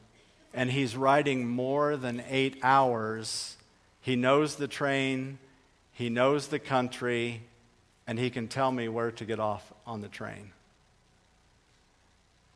and 0.55 0.71
he's 0.71 0.97
riding 0.97 1.47
more 1.47 1.95
than 1.95 2.23
eight 2.27 2.57
hours. 2.63 3.57
He 4.01 4.15
knows 4.15 4.55
the 4.55 4.67
train, 4.67 5.37
he 5.97 6.09
knows 6.11 6.49
the 6.49 6.59
country, 6.59 7.41
and 8.05 8.19
he 8.19 8.29
can 8.29 8.47
tell 8.47 8.71
me 8.71 8.87
where 8.87 9.09
to 9.09 9.25
get 9.25 9.39
off 9.39 9.73
on 9.83 10.01
the 10.01 10.07
train. 10.07 10.51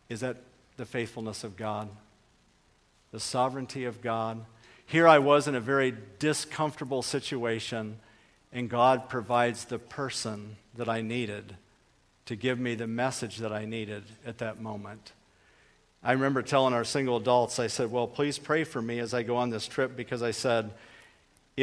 Is 0.10 0.20
that 0.20 0.38
the 0.78 0.86
faithfulness 0.86 1.44
of 1.44 1.58
God? 1.58 1.90
The 3.12 3.20
sovereignty 3.20 3.86
of 3.86 4.00
God? 4.00 4.46
Here 4.86 5.08
I 5.08 5.18
was 5.18 5.48
in 5.48 5.56
a 5.56 5.60
very 5.60 5.92
discomfortable 6.20 7.02
situation 7.02 7.98
and 8.54 8.70
God 8.70 9.10
provides 9.10 9.66
the 9.66 9.80
person 9.80 10.58
that 10.76 10.88
I 10.88 11.02
needed 11.02 11.56
to 12.28 12.36
give 12.36 12.60
me 12.60 12.76
the 12.76 12.86
message 12.86 13.38
that 13.38 13.52
I 13.52 13.66
needed 13.66 14.04
at 14.24 14.38
that 14.38 14.62
moment. 14.62 15.14
I 16.04 16.12
remember 16.12 16.44
telling 16.44 16.76
our 16.76 16.84
single 16.84 17.18
adults, 17.18 17.58
I 17.58 17.68
said, 17.68 17.92
Well, 17.92 18.06
please 18.06 18.38
pray 18.38 18.66
for 18.66 18.84
me 18.84 19.00
as 19.00 19.16
I 19.16 19.24
go 19.24 19.38
on 19.38 19.50
this 19.50 19.66
trip 19.66 19.96
because 19.96 20.22
I 20.22 20.32
said, 20.32 20.72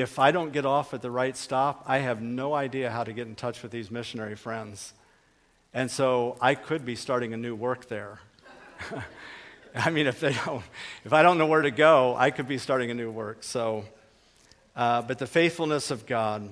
if 0.00 0.18
I 0.18 0.30
don't 0.30 0.52
get 0.52 0.66
off 0.66 0.94
at 0.94 1.02
the 1.02 1.10
right 1.10 1.36
stop, 1.36 1.84
I 1.86 1.98
have 1.98 2.20
no 2.20 2.54
idea 2.54 2.90
how 2.90 3.04
to 3.04 3.12
get 3.12 3.26
in 3.26 3.34
touch 3.34 3.62
with 3.62 3.72
these 3.72 3.90
missionary 3.90 4.34
friends. 4.34 4.92
And 5.74 5.90
so 5.90 6.36
I 6.40 6.54
could 6.54 6.84
be 6.84 6.96
starting 6.96 7.32
a 7.32 7.36
new 7.36 7.54
work 7.54 7.88
there. 7.88 8.20
I 9.74 9.90
mean, 9.90 10.06
if, 10.06 10.20
they 10.20 10.32
don't, 10.32 10.64
if 11.04 11.12
I 11.12 11.22
don't 11.22 11.38
know 11.38 11.46
where 11.46 11.62
to 11.62 11.70
go, 11.70 12.14
I 12.16 12.30
could 12.30 12.48
be 12.48 12.58
starting 12.58 12.90
a 12.90 12.94
new 12.94 13.10
work. 13.10 13.42
So, 13.42 13.84
uh, 14.74 15.02
but 15.02 15.18
the 15.18 15.26
faithfulness 15.26 15.90
of 15.90 16.06
God 16.06 16.48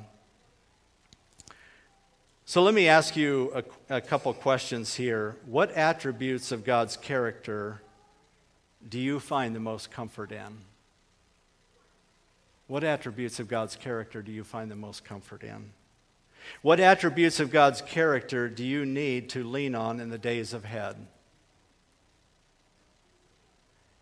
so 2.48 2.62
let 2.62 2.74
me 2.74 2.86
ask 2.86 3.16
you 3.16 3.64
a, 3.90 3.96
a 3.96 4.00
couple 4.00 4.32
questions 4.32 4.94
here. 4.94 5.34
What 5.46 5.72
attributes 5.72 6.52
of 6.52 6.62
God's 6.62 6.96
character 6.96 7.82
do 8.88 9.00
you 9.00 9.18
find 9.18 9.52
the 9.52 9.58
most 9.58 9.90
comfort 9.90 10.30
in? 10.30 10.58
What 12.66 12.82
attributes 12.82 13.38
of 13.38 13.48
God's 13.48 13.76
character 13.76 14.22
do 14.22 14.32
you 14.32 14.42
find 14.42 14.70
the 14.70 14.76
most 14.76 15.04
comfort 15.04 15.42
in? 15.42 15.70
What 16.62 16.80
attributes 16.80 17.40
of 17.40 17.50
God's 17.50 17.80
character 17.80 18.48
do 18.48 18.64
you 18.64 18.84
need 18.84 19.30
to 19.30 19.44
lean 19.44 19.74
on 19.74 20.00
in 20.00 20.10
the 20.10 20.18
days 20.18 20.52
ahead? 20.52 20.96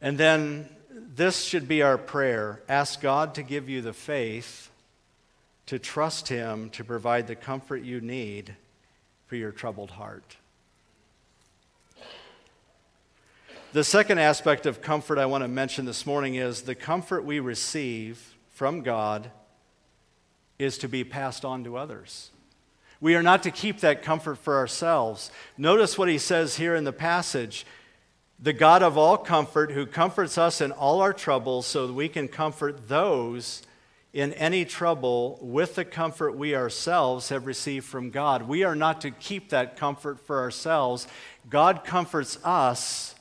And 0.00 0.18
then 0.18 0.68
this 0.90 1.44
should 1.44 1.66
be 1.66 1.82
our 1.82 1.98
prayer 1.98 2.62
ask 2.68 3.00
God 3.00 3.34
to 3.34 3.42
give 3.42 3.68
you 3.68 3.80
the 3.80 3.92
faith 3.92 4.70
to 5.66 5.78
trust 5.78 6.28
Him 6.28 6.70
to 6.70 6.84
provide 6.84 7.26
the 7.26 7.34
comfort 7.34 7.82
you 7.82 8.00
need 8.00 8.54
for 9.26 9.36
your 9.36 9.50
troubled 9.50 9.92
heart. 9.92 10.36
The 13.72 13.84
second 13.84 14.18
aspect 14.18 14.66
of 14.66 14.82
comfort 14.82 15.18
I 15.18 15.26
want 15.26 15.42
to 15.42 15.48
mention 15.48 15.84
this 15.84 16.06
morning 16.06 16.36
is 16.36 16.62
the 16.62 16.76
comfort 16.76 17.24
we 17.24 17.40
receive 17.40 18.33
from 18.54 18.82
God 18.82 19.30
is 20.58 20.78
to 20.78 20.88
be 20.88 21.04
passed 21.04 21.44
on 21.44 21.64
to 21.64 21.76
others. 21.76 22.30
We 23.00 23.16
are 23.16 23.22
not 23.22 23.42
to 23.42 23.50
keep 23.50 23.80
that 23.80 24.02
comfort 24.02 24.36
for 24.36 24.56
ourselves. 24.56 25.30
Notice 25.58 25.98
what 25.98 26.08
he 26.08 26.18
says 26.18 26.56
here 26.56 26.74
in 26.74 26.84
the 26.84 26.92
passage 26.92 27.66
the 28.40 28.52
God 28.52 28.82
of 28.82 28.98
all 28.98 29.16
comfort, 29.16 29.70
who 29.70 29.86
comforts 29.86 30.36
us 30.36 30.60
in 30.60 30.72
all 30.72 31.00
our 31.00 31.12
troubles 31.12 31.66
so 31.66 31.86
that 31.86 31.92
we 31.92 32.08
can 32.08 32.26
comfort 32.26 32.88
those 32.88 33.62
in 34.12 34.32
any 34.34 34.64
trouble 34.64 35.38
with 35.40 35.76
the 35.76 35.84
comfort 35.84 36.36
we 36.36 36.54
ourselves 36.54 37.28
have 37.28 37.46
received 37.46 37.86
from 37.86 38.10
God. 38.10 38.42
We 38.42 38.64
are 38.64 38.74
not 38.74 39.00
to 39.02 39.10
keep 39.10 39.50
that 39.50 39.76
comfort 39.76 40.20
for 40.20 40.40
ourselves. 40.40 41.06
God 41.48 41.84
comforts 41.84 42.38
us 42.44 43.14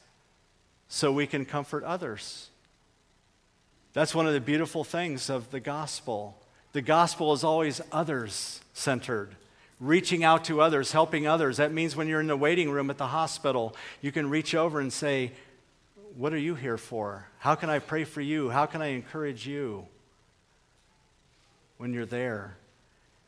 so 0.88 1.12
we 1.12 1.28
can 1.28 1.46
comfort 1.46 1.84
others. 1.84 2.50
That's 3.94 4.14
one 4.14 4.28
of 4.28 4.34
the 4.34 4.42
beautiful 4.42 4.84
things 4.84 5.30
of 5.30 5.52
the 5.52 5.60
gospel. 5.60 6.38
The 6.74 6.82
gospel 6.82 7.34
is 7.34 7.44
always 7.44 7.80
others 7.92 8.60
centered, 8.74 9.36
reaching 9.80 10.24
out 10.24 10.46
to 10.46 10.62
others, 10.62 10.92
helping 10.92 11.28
others. 11.28 11.58
That 11.58 11.72
means 11.72 11.96
when 11.96 12.08
you're 12.08 12.22
in 12.22 12.28
the 12.28 12.36
waiting 12.36 12.72
room 12.72 12.90
at 12.90 12.98
the 12.98 13.08
hospital, 13.08 13.76
you 14.02 14.12
can 14.12 14.30
reach 14.30 14.56
over 14.56 14.80
and 14.80 14.92
say, 14.92 15.32
What 16.16 16.34
are 16.34 16.38
you 16.38 16.56
here 16.56 16.78
for? 16.78 17.28
How 17.40 17.56
can 17.56 17.70
I 17.70 17.80
pray 17.80 18.04
for 18.04 18.22
you? 18.22 18.50
How 18.50 18.66
can 18.66 18.82
I 18.82 18.88
encourage 18.88 19.48
you? 19.48 19.88
when 21.84 21.94
you're 21.94 22.06
there. 22.06 22.56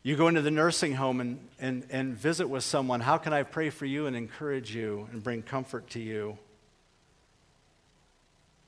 You 0.01 0.15
go 0.15 0.30
into 0.30 0.41
the 0.41 0.49
nursing 0.49 0.93
home 0.93 1.19
and, 1.19 1.45
and, 1.60 1.86
and 1.89 2.15
visit 2.15 2.47
with 2.47 2.63
someone. 2.63 3.01
How 3.01 3.17
can 3.17 3.34
I 3.34 3.43
pray 3.43 3.69
for 3.69 3.86
you 3.86 4.08
and 4.08 4.15
encourage 4.15 4.73
you 4.73 5.10
and 5.12 5.21
bring 5.21 5.41
comfort 5.41 5.89
to 5.89 5.99
you? 5.99 6.38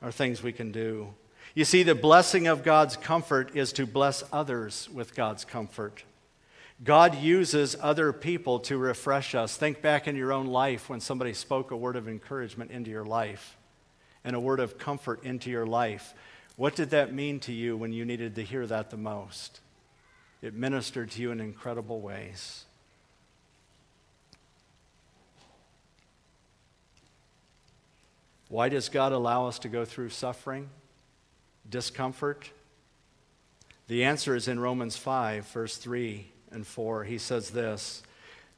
Are 0.02 0.12
things 0.12 0.44
we 0.44 0.52
can 0.52 0.74
do. 0.74 1.14
You 1.58 1.66
see, 1.66 1.82
the 1.82 1.96
blessing 1.96 2.46
of 2.46 2.64
God's 2.64 2.96
comfort 2.96 3.56
is 3.56 3.74
to 3.74 3.88
bless 3.88 4.24
others 4.32 4.88
with 4.94 5.16
God's 5.16 5.44
comfort. 5.44 6.04
God 6.84 7.16
uses 7.16 7.76
other 7.82 8.14
people 8.14 8.60
to 8.60 8.78
refresh 8.78 9.34
us. 9.34 9.58
Think 9.58 9.82
back 9.82 10.08
in 10.08 10.16
your 10.16 10.32
own 10.32 10.46
life 10.46 10.88
when 10.88 11.00
somebody 11.00 11.34
spoke 11.34 11.72
a 11.72 11.76
word 11.76 11.96
of 11.96 12.08
encouragement 12.08 12.70
into 12.70 12.92
your 12.92 13.06
life 13.06 13.58
and 14.24 14.36
a 14.36 14.40
word 14.40 14.60
of 14.60 14.78
comfort 14.78 15.24
into 15.24 15.50
your 15.50 15.66
life. 15.66 16.14
What 16.58 16.76
did 16.76 16.92
that 16.92 17.12
mean 17.12 17.40
to 17.40 17.52
you 17.52 17.76
when 17.76 17.92
you 17.92 18.06
needed 18.06 18.36
to 18.36 18.44
hear 18.44 18.68
that 18.68 18.92
the 18.92 18.98
most? 18.98 19.60
It 20.44 20.54
ministered 20.54 21.10
to 21.10 21.22
you 21.24 21.32
in 21.32 21.40
incredible 21.40 22.02
ways. 22.02 22.66
Why 28.48 28.70
does 28.70 28.90
God 28.90 29.12
allow 29.12 29.48
us 29.48 29.58
to 29.58 29.70
go 29.70 29.86
through 29.86 30.10
suffering, 30.10 30.70
discomfort? 31.70 32.52
The 33.88 34.04
answer 34.04 34.36
is 34.36 34.48
in 34.48 34.60
Romans 34.60 34.98
5, 34.98 35.48
verse 35.48 35.78
3 35.78 36.28
and 36.52 36.68
4. 36.68 37.06
He 37.06 37.18
says 37.18 37.52
this 37.52 38.04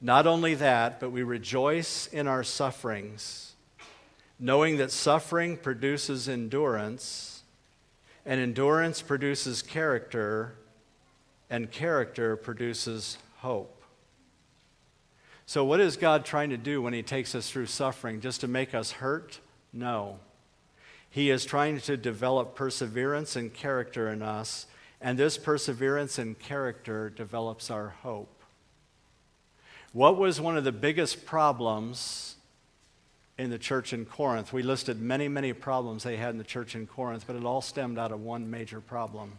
Not 0.00 0.26
only 0.26 0.54
that, 0.54 1.00
but 1.00 1.10
we 1.10 1.22
rejoice 1.22 2.06
in 2.08 2.26
our 2.26 2.42
sufferings, 2.42 3.54
knowing 4.38 4.76
that 4.78 4.90
suffering 4.90 5.56
produces 5.56 6.28
endurance, 6.28 7.42
and 8.26 8.40
endurance 8.40 9.02
produces 9.02 9.62
character, 9.62 10.54
and 11.48 11.70
character 11.70 12.36
produces 12.36 13.18
hope. 13.38 13.82
So, 15.46 15.64
what 15.64 15.80
is 15.80 15.96
God 15.96 16.24
trying 16.24 16.50
to 16.50 16.56
do 16.56 16.80
when 16.80 16.92
He 16.92 17.02
takes 17.02 17.34
us 17.34 17.50
through 17.50 17.66
suffering? 17.66 18.20
Just 18.20 18.40
to 18.42 18.48
make 18.48 18.74
us 18.74 18.92
hurt? 18.92 19.40
No. 19.72 20.20
He 21.10 21.30
is 21.30 21.44
trying 21.44 21.80
to 21.80 21.96
develop 21.96 22.54
perseverance 22.54 23.34
and 23.34 23.52
character 23.52 24.08
in 24.08 24.22
us, 24.22 24.66
and 25.00 25.18
this 25.18 25.36
perseverance 25.36 26.18
and 26.18 26.38
character 26.38 27.10
develops 27.10 27.70
our 27.70 27.88
hope. 27.88 28.42
What 29.92 30.16
was 30.16 30.40
one 30.40 30.56
of 30.56 30.62
the 30.62 30.70
biggest 30.70 31.26
problems 31.26 32.36
in 33.36 33.50
the 33.50 33.58
church 33.58 33.92
in 33.92 34.04
Corinth? 34.04 34.52
We 34.52 34.62
listed 34.62 35.00
many, 35.00 35.26
many 35.26 35.52
problems 35.52 36.04
they 36.04 36.16
had 36.16 36.30
in 36.30 36.38
the 36.38 36.44
church 36.44 36.76
in 36.76 36.86
Corinth, 36.86 37.24
but 37.26 37.34
it 37.34 37.44
all 37.44 37.60
stemmed 37.60 37.98
out 37.98 38.12
of 38.12 38.20
one 38.20 38.50
major 38.50 38.80
problem 38.80 39.32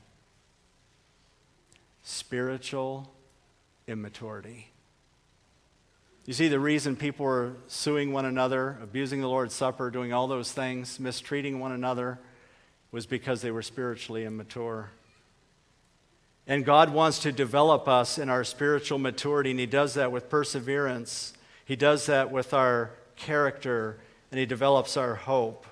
spiritual 2.04 3.14
immaturity. 3.88 4.71
You 6.32 6.36
see, 6.36 6.48
the 6.48 6.62
reason 6.62 6.96
people 6.96 7.26
were 7.26 7.52
suing 7.68 8.14
one 8.14 8.24
another, 8.24 8.78
abusing 8.82 9.20
the 9.20 9.28
Lord's 9.28 9.54
Supper, 9.54 9.92
doing 9.92 10.14
all 10.14 10.28
those 10.30 10.50
things, 10.50 10.98
mistreating 10.98 11.60
one 11.60 11.74
another, 11.74 12.20
was 12.90 13.06
because 13.06 13.42
they 13.42 13.52
were 13.52 13.62
spiritually 13.62 14.24
immature. 14.24 14.92
And 16.48 16.64
God 16.64 16.94
wants 16.94 17.20
to 17.24 17.34
develop 17.34 17.90
us 17.90 18.18
in 18.18 18.30
our 18.30 18.46
spiritual 18.46 18.98
maturity, 18.98 19.52
and 19.52 19.60
He 19.60 19.66
does 19.66 19.96
that 19.96 20.14
with 20.14 20.30
perseverance. 20.30 21.34
He 21.66 21.76
does 21.76 22.06
that 22.06 22.32
with 22.32 22.54
our 22.54 22.92
character, 23.18 24.00
and 24.32 24.40
He 24.40 24.46
develops 24.46 24.96
our 24.96 25.16
hope. 25.16 25.68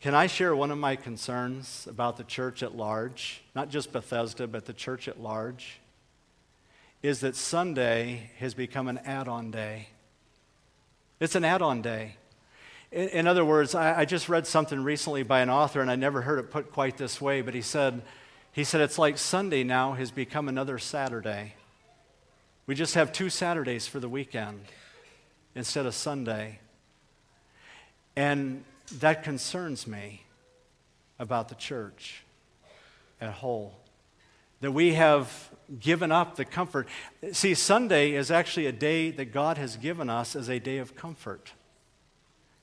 Can 0.00 0.16
I 0.16 0.26
share 0.26 0.56
one 0.56 0.72
of 0.72 0.78
my 0.78 0.96
concerns 0.96 1.86
about 1.88 2.16
the 2.16 2.24
church 2.24 2.60
at 2.64 2.76
large? 2.76 3.40
Not 3.54 3.68
just 3.68 3.92
Bethesda, 3.92 4.48
but 4.48 4.66
the 4.66 4.72
church 4.72 5.06
at 5.06 5.20
large? 5.20 5.78
Is 7.04 7.20
that 7.20 7.36
Sunday 7.36 8.30
has 8.38 8.54
become 8.54 8.88
an 8.88 8.96
add 9.04 9.28
on 9.28 9.50
day. 9.50 9.88
It's 11.20 11.34
an 11.34 11.44
add 11.44 11.60
on 11.60 11.82
day. 11.82 12.16
In, 12.90 13.08
in, 13.10 13.26
other 13.26 13.44
words, 13.44 13.74
I, 13.74 14.00
I 14.00 14.04
just 14.06 14.30
read 14.30 14.46
something 14.46 14.82
recently 14.82 15.22
by 15.22 15.42
an 15.42 15.50
author, 15.50 15.82
and 15.82 15.90
I 15.90 15.96
never 15.96 16.22
heard 16.22 16.38
it 16.38 16.50
put 16.50 16.72
quite 16.72 16.96
this 16.96 17.20
way, 17.20 17.42
but 17.42 17.52
he 17.52 17.60
said, 17.60 18.00
he 18.52 18.64
said 18.64 18.80
it's 18.80 18.98
like 18.98 19.18
Sunday 19.18 19.64
now 19.64 19.92
has 19.92 20.10
become 20.10 20.48
another 20.48 20.78
Saturday. 20.78 21.56
We 22.66 22.74
just 22.74 22.94
have 22.94 23.12
two 23.12 23.28
Saturdays 23.28 23.86
for 23.86 24.00
the 24.00 24.08
weekend 24.08 24.62
instead 25.54 25.84
of 25.84 25.94
Sunday. 25.94 26.58
And 28.16 28.64
that 29.00 29.24
concerns 29.24 29.86
me 29.86 30.22
about 31.18 31.50
the 31.50 31.54
church 31.54 32.24
at 33.20 33.30
whole. 33.30 33.74
That 34.62 34.72
we 34.72 34.94
have 34.94 35.50
given 35.80 36.12
up 36.12 36.36
the 36.36 36.44
comfort. 36.44 36.88
See, 37.32 37.54
Sunday 37.54 38.12
is 38.12 38.30
actually 38.30 38.66
a 38.66 38.72
day 38.72 39.10
that 39.10 39.26
God 39.26 39.58
has 39.58 39.76
given 39.76 40.10
us 40.10 40.36
as 40.36 40.48
a 40.48 40.58
day 40.58 40.78
of 40.78 40.96
comfort. 40.96 41.52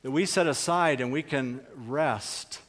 That 0.04 0.12
we 0.12 0.26
set 0.26 0.48
aside 0.48 1.02
and 1.02 1.12
we 1.12 1.24
can 1.24 1.62
rest 1.76 2.60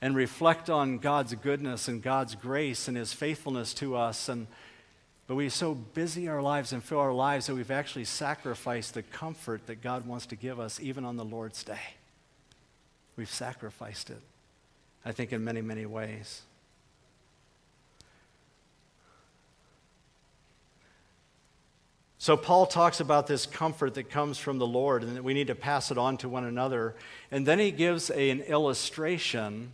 and 0.00 0.14
reflect 0.14 0.68
on 0.68 0.98
God's 0.98 1.34
goodness 1.34 1.88
and 1.88 2.02
God's 2.02 2.34
grace 2.34 2.88
and 2.88 2.96
His 2.96 3.12
faithfulness 3.12 3.72
to 3.74 3.96
us. 3.96 4.28
And, 4.28 4.46
but 5.26 5.36
we 5.36 5.48
so 5.48 5.74
busy 5.74 6.28
our 6.28 6.42
lives 6.42 6.72
and 6.72 6.84
fill 6.84 6.98
our 6.98 7.14
lives 7.14 7.46
that 7.46 7.54
we've 7.54 7.70
actually 7.70 8.04
sacrificed 8.04 8.94
the 8.94 9.02
comfort 9.02 9.66
that 9.66 9.82
God 9.82 10.06
wants 10.06 10.26
to 10.26 10.36
give 10.36 10.60
us 10.60 10.78
even 10.80 11.04
on 11.04 11.16
the 11.16 11.24
Lord's 11.24 11.64
day. 11.64 11.80
We've 13.16 13.30
sacrificed 13.30 14.10
it, 14.10 14.20
I 15.04 15.12
think, 15.12 15.32
in 15.32 15.42
many, 15.44 15.62
many 15.62 15.86
ways. 15.86 16.42
So, 22.24 22.38
Paul 22.38 22.64
talks 22.64 23.00
about 23.00 23.26
this 23.26 23.44
comfort 23.44 23.92
that 23.96 24.08
comes 24.08 24.38
from 24.38 24.56
the 24.56 24.66
Lord 24.66 25.02
and 25.02 25.14
that 25.14 25.22
we 25.22 25.34
need 25.34 25.48
to 25.48 25.54
pass 25.54 25.90
it 25.90 25.98
on 25.98 26.16
to 26.16 26.28
one 26.30 26.44
another. 26.44 26.96
And 27.30 27.44
then 27.44 27.58
he 27.58 27.70
gives 27.70 28.08
a, 28.08 28.30
an 28.30 28.40
illustration 28.40 29.72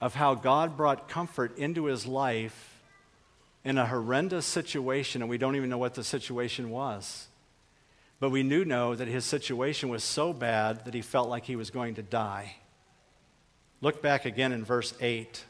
of 0.00 0.16
how 0.16 0.34
God 0.34 0.76
brought 0.76 1.08
comfort 1.08 1.56
into 1.56 1.84
his 1.84 2.06
life 2.06 2.80
in 3.64 3.78
a 3.78 3.86
horrendous 3.86 4.46
situation, 4.46 5.22
and 5.22 5.30
we 5.30 5.38
don't 5.38 5.54
even 5.54 5.70
know 5.70 5.78
what 5.78 5.94
the 5.94 6.02
situation 6.02 6.70
was. 6.70 7.28
But 8.18 8.30
we 8.30 8.42
do 8.42 8.64
know 8.64 8.96
that 8.96 9.06
his 9.06 9.24
situation 9.24 9.88
was 9.88 10.02
so 10.02 10.32
bad 10.32 10.86
that 10.86 10.94
he 10.94 11.02
felt 11.02 11.28
like 11.28 11.44
he 11.44 11.54
was 11.54 11.70
going 11.70 11.94
to 11.94 12.02
die. 12.02 12.56
Look 13.80 14.02
back 14.02 14.24
again 14.24 14.50
in 14.50 14.64
verse 14.64 14.92
8. 15.00 15.44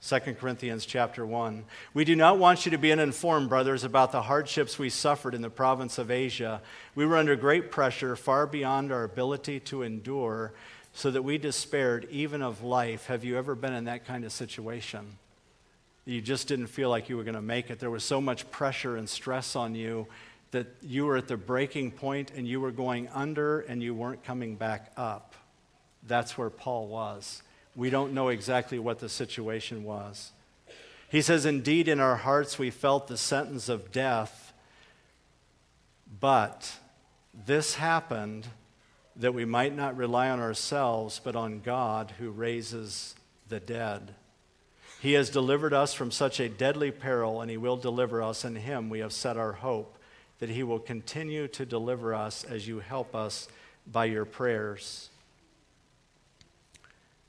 2 0.00 0.20
Corinthians 0.34 0.86
chapter 0.86 1.26
1. 1.26 1.64
We 1.92 2.04
do 2.04 2.14
not 2.14 2.38
want 2.38 2.64
you 2.64 2.70
to 2.70 2.78
be 2.78 2.92
uninformed, 2.92 3.48
brothers, 3.48 3.82
about 3.82 4.12
the 4.12 4.22
hardships 4.22 4.78
we 4.78 4.90
suffered 4.90 5.34
in 5.34 5.42
the 5.42 5.50
province 5.50 5.98
of 5.98 6.10
Asia. 6.10 6.62
We 6.94 7.04
were 7.04 7.16
under 7.16 7.34
great 7.34 7.72
pressure, 7.72 8.14
far 8.14 8.46
beyond 8.46 8.92
our 8.92 9.02
ability 9.02 9.58
to 9.60 9.82
endure, 9.82 10.52
so 10.92 11.10
that 11.10 11.22
we 11.22 11.36
despaired 11.36 12.06
even 12.10 12.42
of 12.42 12.62
life. 12.62 13.06
Have 13.06 13.24
you 13.24 13.36
ever 13.36 13.56
been 13.56 13.74
in 13.74 13.84
that 13.84 14.06
kind 14.06 14.24
of 14.24 14.30
situation? 14.30 15.18
You 16.04 16.20
just 16.20 16.46
didn't 16.46 16.68
feel 16.68 16.90
like 16.90 17.08
you 17.08 17.16
were 17.16 17.24
going 17.24 17.34
to 17.34 17.42
make 17.42 17.68
it. 17.68 17.80
There 17.80 17.90
was 17.90 18.04
so 18.04 18.20
much 18.20 18.48
pressure 18.52 18.96
and 18.96 19.08
stress 19.08 19.56
on 19.56 19.74
you 19.74 20.06
that 20.52 20.68
you 20.80 21.06
were 21.06 21.16
at 21.16 21.28
the 21.28 21.36
breaking 21.36 21.90
point 21.90 22.30
and 22.34 22.46
you 22.46 22.60
were 22.60 22.70
going 22.70 23.08
under 23.08 23.60
and 23.60 23.82
you 23.82 23.94
weren't 23.94 24.24
coming 24.24 24.54
back 24.54 24.92
up. 24.96 25.34
That's 26.06 26.38
where 26.38 26.50
Paul 26.50 26.86
was. 26.86 27.42
We 27.76 27.90
don't 27.90 28.12
know 28.12 28.28
exactly 28.28 28.78
what 28.78 28.98
the 28.98 29.08
situation 29.08 29.84
was. 29.84 30.32
He 31.08 31.22
says, 31.22 31.46
Indeed, 31.46 31.88
in 31.88 32.00
our 32.00 32.16
hearts 32.16 32.58
we 32.58 32.70
felt 32.70 33.08
the 33.08 33.16
sentence 33.16 33.68
of 33.68 33.92
death, 33.92 34.52
but 36.20 36.76
this 37.46 37.76
happened 37.76 38.48
that 39.16 39.34
we 39.34 39.44
might 39.44 39.74
not 39.74 39.96
rely 39.96 40.30
on 40.30 40.40
ourselves, 40.40 41.20
but 41.22 41.34
on 41.34 41.60
God 41.60 42.14
who 42.18 42.30
raises 42.30 43.14
the 43.48 43.60
dead. 43.60 44.14
He 45.00 45.12
has 45.12 45.30
delivered 45.30 45.72
us 45.72 45.94
from 45.94 46.10
such 46.10 46.40
a 46.40 46.48
deadly 46.48 46.90
peril, 46.90 47.40
and 47.40 47.50
He 47.50 47.56
will 47.56 47.76
deliver 47.76 48.22
us. 48.22 48.44
In 48.44 48.56
Him 48.56 48.90
we 48.90 48.98
have 48.98 49.12
set 49.12 49.36
our 49.36 49.52
hope 49.52 49.98
that 50.38 50.50
He 50.50 50.62
will 50.62 50.78
continue 50.78 51.48
to 51.48 51.66
deliver 51.66 52.14
us 52.14 52.44
as 52.44 52.66
you 52.66 52.80
help 52.80 53.14
us 53.14 53.48
by 53.86 54.06
your 54.06 54.24
prayers. 54.24 55.10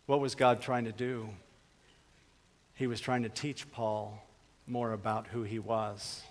What 0.10 0.22
was 0.22 0.34
God 0.34 0.60
trying 0.60 0.86
to 0.86 0.92
do? 0.92 1.30
He 2.74 2.88
was 2.88 3.00
trying 3.00 3.22
to 3.22 3.30
teach 3.30 3.72
Paul 3.72 4.20
more 4.66 4.92
about 4.92 5.28
who 5.28 5.44
he 5.44 5.60
was. 5.60 6.24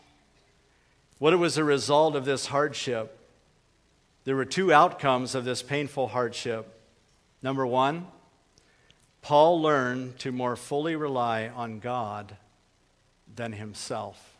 What 1.21 1.39
was 1.39 1.55
the 1.55 1.63
result 1.63 2.17
of 2.17 2.25
this 2.25 2.47
hardship? 2.47 3.17
There 4.25 4.35
were 4.35 4.45
two 4.45 4.73
outcomes 4.73 5.37
of 5.37 5.45
this 5.45 5.63
painful 5.63 6.09
hardship. 6.09 6.67
Number 7.41 7.65
one, 7.65 8.09
Paul 9.23 9.63
learned 9.63 10.19
to 10.19 10.33
more 10.33 10.57
fully 10.57 10.97
rely 10.97 11.47
on 11.47 11.79
God 11.79 12.37
than 13.37 13.53
himself. 13.53 14.35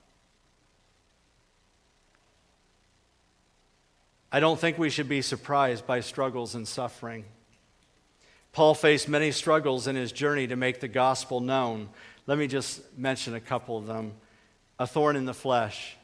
I 4.33 4.41
don't 4.41 4.59
think 4.59 4.79
we 4.79 4.91
should 4.91 5.09
be 5.09 5.23
surprised 5.23 5.87
by 5.87 6.01
struggles 6.01 6.57
and 6.57 6.67
suffering. 6.67 7.25
Paul 8.53 8.75
faced 8.75 9.09
many 9.09 9.31
struggles 9.31 9.87
in 9.87 9.97
his 9.97 10.13
journey 10.13 10.47
to 10.47 10.57
make 10.57 10.81
the 10.81 10.89
gospel 10.89 11.41
known. 11.41 11.89
Let 12.27 12.39
me 12.39 12.47
just 12.47 12.81
mention 12.97 13.35
a 13.35 13.41
couple 13.41 13.79
of 13.79 13.87
them 13.87 14.13
a 14.79 14.87
thorn 14.87 15.17
in 15.17 15.25
the 15.25 15.35
flesh, 15.35 15.97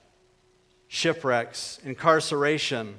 shipwrecks, 0.88 1.78
incarceration. 1.85 2.96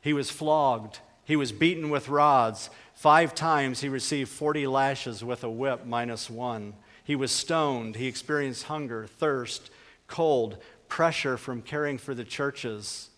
He 0.00 0.12
was 0.12 0.30
flogged, 0.30 1.00
he 1.24 1.36
was 1.36 1.52
beaten 1.52 1.90
with 1.90 2.08
rods. 2.08 2.70
Five 2.94 3.34
times 3.34 3.80
he 3.80 3.88
received 3.88 4.30
40 4.30 4.66
lashes 4.66 5.22
with 5.22 5.44
a 5.44 5.50
whip 5.50 5.84
minus 5.84 6.30
one. 6.30 6.74
He 7.04 7.16
was 7.16 7.30
stoned. 7.30 7.96
He 7.96 8.06
experienced 8.06 8.64
hunger, 8.64 9.06
thirst, 9.06 9.70
cold, 10.08 10.58
pressure 10.88 11.36
from 11.36 11.62
caring 11.62 11.98
for 11.98 12.14
the 12.14 12.24
churches. 12.24 13.08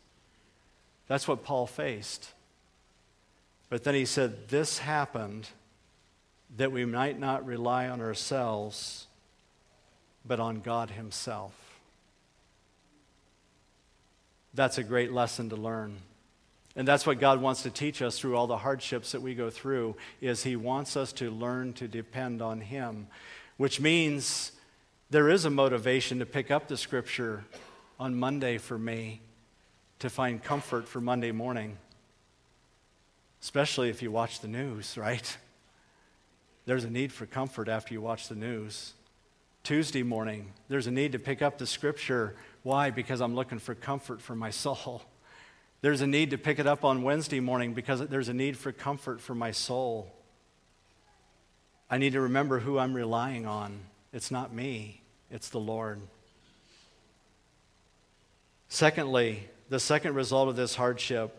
That's 1.07 1.27
what 1.27 1.43
Paul 1.43 1.67
faced. 1.67 2.33
But 3.69 3.85
then 3.85 3.95
he 3.95 4.05
said, 4.05 4.49
This 4.49 4.79
happened 4.79 5.49
that 6.57 6.73
we 6.73 6.85
might 6.85 7.19
not 7.19 7.47
rely 7.47 7.89
on 7.89 8.01
ourselves, 8.01 9.07
but 10.27 10.41
on 10.41 10.61
God 10.61 10.91
Himself. 10.91 11.53
That's 14.55 14.79
a 14.79 14.83
great 14.83 15.13
lesson 15.13 15.49
to 15.51 15.57
learn. 15.57 15.99
And 16.77 16.87
that's 16.87 17.07
what 17.07 17.21
God 17.21 17.41
wants 17.41 17.63
to 17.65 17.71
teach 17.71 18.01
us 18.01 18.19
through 18.19 18.37
all 18.37 18.47
the 18.47 18.59
hardships 18.59 19.13
that 19.13 19.23
we 19.23 19.35
go 19.35 19.51
through 19.51 19.97
is 20.21 20.43
he 20.43 20.57
wants 20.57 20.97
us 20.97 21.13
to 21.15 21.31
learn 21.31 21.73
to 21.75 21.89
depend 21.89 22.41
on 22.41 22.61
him, 22.61 23.09
which 23.57 23.81
means 23.81 24.53
there 25.11 25.29
is 25.29 25.45
a 25.45 25.51
motivation 25.51 26.21
to 26.21 26.27
pick 26.27 26.51
up 26.51 26.69
the 26.69 26.77
scripture 26.77 27.45
on 27.99 28.15
Monday 28.15 28.57
for 28.57 28.79
me 28.79 29.21
to 29.99 30.09
find 30.09 30.43
comfort 30.43 30.89
for 30.89 31.01
Monday 31.01 31.33
morning. 31.33 31.77
Especially 33.43 33.91
if 33.91 34.03
you 34.03 34.11
watch 34.11 34.41
the 34.41 34.49
news, 34.49 34.97
right? 34.97 35.37
There's 36.71 36.85
a 36.85 36.89
need 36.89 37.13
for 37.13 37.27
comfort 37.27 37.69
after 37.69 37.93
you 37.93 38.01
watch 38.01 38.29
the 38.29 38.37
news. 38.37 38.93
Tuesday 39.65 40.05
morning, 40.05 40.53
there's 40.69 40.87
a 40.87 40.93
need 40.93 41.11
to 41.11 41.19
pick 41.19 41.43
up 41.43 41.59
the 41.59 41.67
scripture. 41.67 42.37
Why? 42.63 42.91
Because 42.91 43.21
I'm 43.21 43.35
looking 43.35 43.59
for 43.59 43.75
comfort 43.75 44.23
for 44.23 44.37
my 44.37 44.51
soul. 44.51 45.03
There's 45.81 46.01
a 46.01 46.07
need 46.07 46.31
to 46.31 46.39
pick 46.39 46.61
it 46.61 46.69
up 46.69 46.85
on 46.85 47.03
Wednesday 47.03 47.41
morning 47.41 47.75
because 47.75 48.07
there's 48.07 48.29
a 48.29 48.33
need 48.33 48.57
for 48.57 48.71
comfort 48.71 49.21
for 49.21 49.35
my 49.35 49.51
soul. 49.51 50.15
I 51.91 51.99
need 51.99 52.13
to 52.13 52.21
remember 52.21 52.61
who 52.61 52.79
I'm 52.79 52.95
relying 52.95 53.47
on. 53.47 53.81
It's 54.13 54.31
not 54.31 54.55
me, 54.55 55.03
it's 55.29 55.49
the 55.49 55.59
Lord. 55.59 56.01
Secondly, 58.69 59.49
the 59.71 59.81
second 59.81 60.15
result 60.15 60.49
of 60.49 60.55
this 60.55 60.77
hardship 60.77 61.37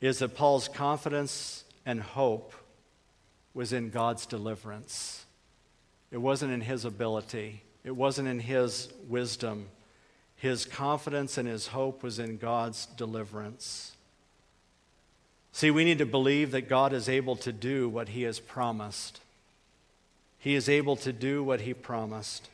is 0.00 0.20
that 0.20 0.34
Paul's 0.34 0.66
confidence 0.66 1.64
and 1.84 2.00
hope 2.00 2.54
was 3.54 3.72
in 3.72 3.90
God's 3.90 4.26
deliverance. 4.26 5.24
It 6.10 6.18
wasn't 6.18 6.52
in 6.52 6.60
his 6.60 6.84
ability, 6.84 7.62
it 7.84 7.96
wasn't 7.96 8.28
in 8.28 8.40
his 8.40 8.88
wisdom. 9.08 9.68
His 10.36 10.66
confidence 10.66 11.38
and 11.38 11.48
his 11.48 11.68
hope 11.68 12.02
was 12.02 12.18
in 12.18 12.36
God's 12.36 12.84
deliverance. 12.84 13.92
See, 15.52 15.70
we 15.70 15.84
need 15.84 15.98
to 15.98 16.06
believe 16.06 16.50
that 16.50 16.68
God 16.68 16.92
is 16.92 17.08
able 17.08 17.36
to 17.36 17.52
do 17.52 17.88
what 17.88 18.10
he 18.10 18.24
has 18.24 18.40
promised. 18.40 19.20
He 20.38 20.54
is 20.54 20.68
able 20.68 20.96
to 20.96 21.12
do 21.12 21.42
what 21.42 21.62
he 21.62 21.72
promised. 21.72 22.50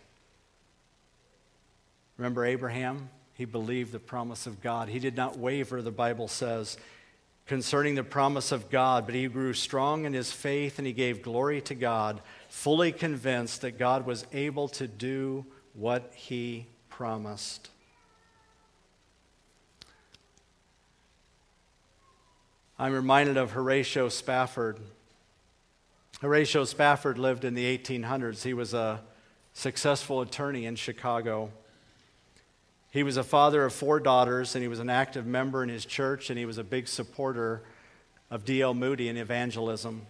Remember 2.17 2.45
Abraham? 2.45 3.09
He 3.35 3.47
believed 3.47 3.91
the 3.91 3.99
promise 3.99 4.47
of 4.47 4.61
God. 4.61 4.91
He 4.91 4.99
did 4.99 5.17
not 5.17 5.39
waver, 5.39 5.81
the 5.81 5.91
Bible 5.91 6.29
says 6.29 6.77
concerning 7.51 7.97
the 7.97 8.05
promise 8.05 8.53
of 8.53 8.71
God, 8.71 9.07
but 9.07 9.15
he 9.17 9.27
grew 9.27 9.53
strong 9.53 10.05
in 10.05 10.13
his 10.13 10.31
faith 10.31 10.79
and 10.79 10.87
he 10.87 10.93
gave 10.93 11.21
glory 11.21 11.61
to 11.61 11.75
God, 11.75 12.21
fully 12.49 12.93
convinced 12.93 13.63
that 13.63 13.77
God 13.77 14.07
was 14.07 14.25
able 14.33 14.69
to 14.69 14.87
do 14.87 15.45
what 15.75 16.13
he 16.15 16.69
promised. 16.89 17.69
I'm 22.79 22.93
reminded 22.93 23.37
of 23.37 23.51
Horatio 23.51 24.11
Spafford. 24.11 24.79
Horatio 26.21 26.65
Spafford 26.65 27.19
lived 27.19 27.45
in 27.45 27.55
the 27.55 27.77
1800s. 27.77 28.45
He 28.45 28.55
was 28.55 28.75
a 28.75 29.01
successful 29.55 30.21
attorney 30.21 30.67
in 30.67 30.77
Chicago. 30.77 31.51
He 32.91 33.05
was 33.05 33.17
a 33.17 33.23
father 33.23 33.65
of 33.65 33.73
four 33.73 34.01
daughters, 34.01 34.55
and 34.55 34.63
he 34.63 34.69
was 34.69 34.81
an 34.81 34.91
active 34.91 35.25
member 35.25 35.63
in 35.63 35.69
his 35.69 35.85
church, 35.85 36.29
and 36.29 36.39
he 36.39 36.45
was 36.45 36.59
a 36.59 36.65
big 36.65 36.89
supporter 36.89 37.63
of 38.31 38.45
D.L. 38.45 38.75
Moody 38.75 39.09
and 39.09 39.17
evangelism. 39.17 40.07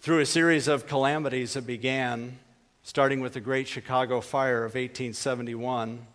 Through 0.00 0.20
a 0.20 0.26
series 0.26 0.66
of 0.66 0.86
calamities 0.86 1.54
that 1.54 1.66
began, 1.66 2.38
starting 2.82 3.20
with 3.20 3.34
the 3.34 3.40
Great 3.40 3.68
Chicago 3.68 4.20
Fire 4.20 4.64
of 4.64 4.74
1871, 4.74 6.06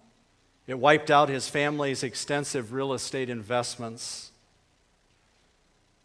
it 0.68 0.80
wiped 0.80 1.10
out 1.10 1.30
his 1.30 1.48
family's 1.48 2.04
extensive 2.04 2.74
real 2.74 2.91
estate 2.91 3.30
investments. 3.30 4.32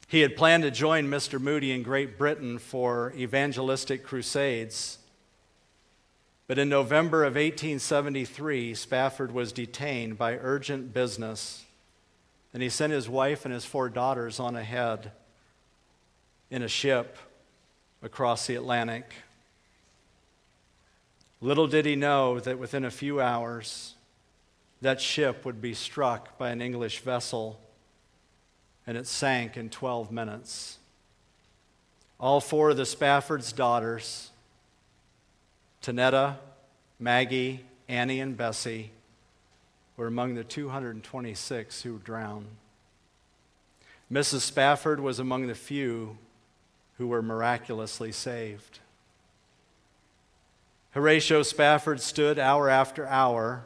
He 0.06 0.20
had 0.20 0.36
planned 0.36 0.62
to 0.64 0.70
join 0.70 1.08
Mr. 1.08 1.40
Moody 1.40 1.72
in 1.72 1.82
Great 1.82 2.18
Britain 2.18 2.58
for 2.58 3.12
evangelistic 3.16 4.04
crusades. 4.04 4.98
But 6.50 6.58
in 6.58 6.68
November 6.68 7.22
of 7.22 7.36
1873, 7.36 8.74
Spafford 8.74 9.30
was 9.30 9.52
detained 9.52 10.18
by 10.18 10.34
urgent 10.36 10.92
business, 10.92 11.64
and 12.52 12.60
he 12.60 12.68
sent 12.68 12.92
his 12.92 13.08
wife 13.08 13.44
and 13.44 13.54
his 13.54 13.64
four 13.64 13.88
daughters 13.88 14.40
on 14.40 14.56
ahead 14.56 15.12
in 16.50 16.64
a 16.64 16.68
ship 16.68 17.18
across 18.02 18.48
the 18.48 18.56
Atlantic. 18.56 19.12
Little 21.40 21.68
did 21.68 21.86
he 21.86 21.94
know 21.94 22.40
that 22.40 22.58
within 22.58 22.84
a 22.84 22.90
few 22.90 23.20
hours, 23.20 23.94
that 24.82 25.00
ship 25.00 25.44
would 25.44 25.60
be 25.60 25.72
struck 25.72 26.36
by 26.36 26.50
an 26.50 26.60
English 26.60 26.98
vessel 26.98 27.60
and 28.88 28.98
it 28.98 29.06
sank 29.06 29.56
in 29.56 29.70
12 29.70 30.10
minutes. 30.10 30.78
All 32.18 32.40
four 32.40 32.70
of 32.70 32.76
the 32.76 32.86
Spafford's 32.86 33.52
daughters, 33.52 34.29
Tanetta, 35.82 36.36
Maggie, 36.98 37.64
Annie, 37.88 38.20
and 38.20 38.36
Bessie, 38.36 38.90
were 39.96 40.06
among 40.06 40.34
the 40.34 40.44
226 40.44 41.82
who 41.82 41.98
drowned. 41.98 42.46
Mrs. 44.12 44.40
Spafford 44.40 45.00
was 45.00 45.18
among 45.18 45.46
the 45.46 45.54
few 45.54 46.18
who 46.98 47.06
were 47.06 47.22
miraculously 47.22 48.12
saved. 48.12 48.80
Horatio 50.90 51.42
Spafford 51.42 52.00
stood 52.00 52.38
hour 52.38 52.68
after 52.68 53.06
hour 53.06 53.64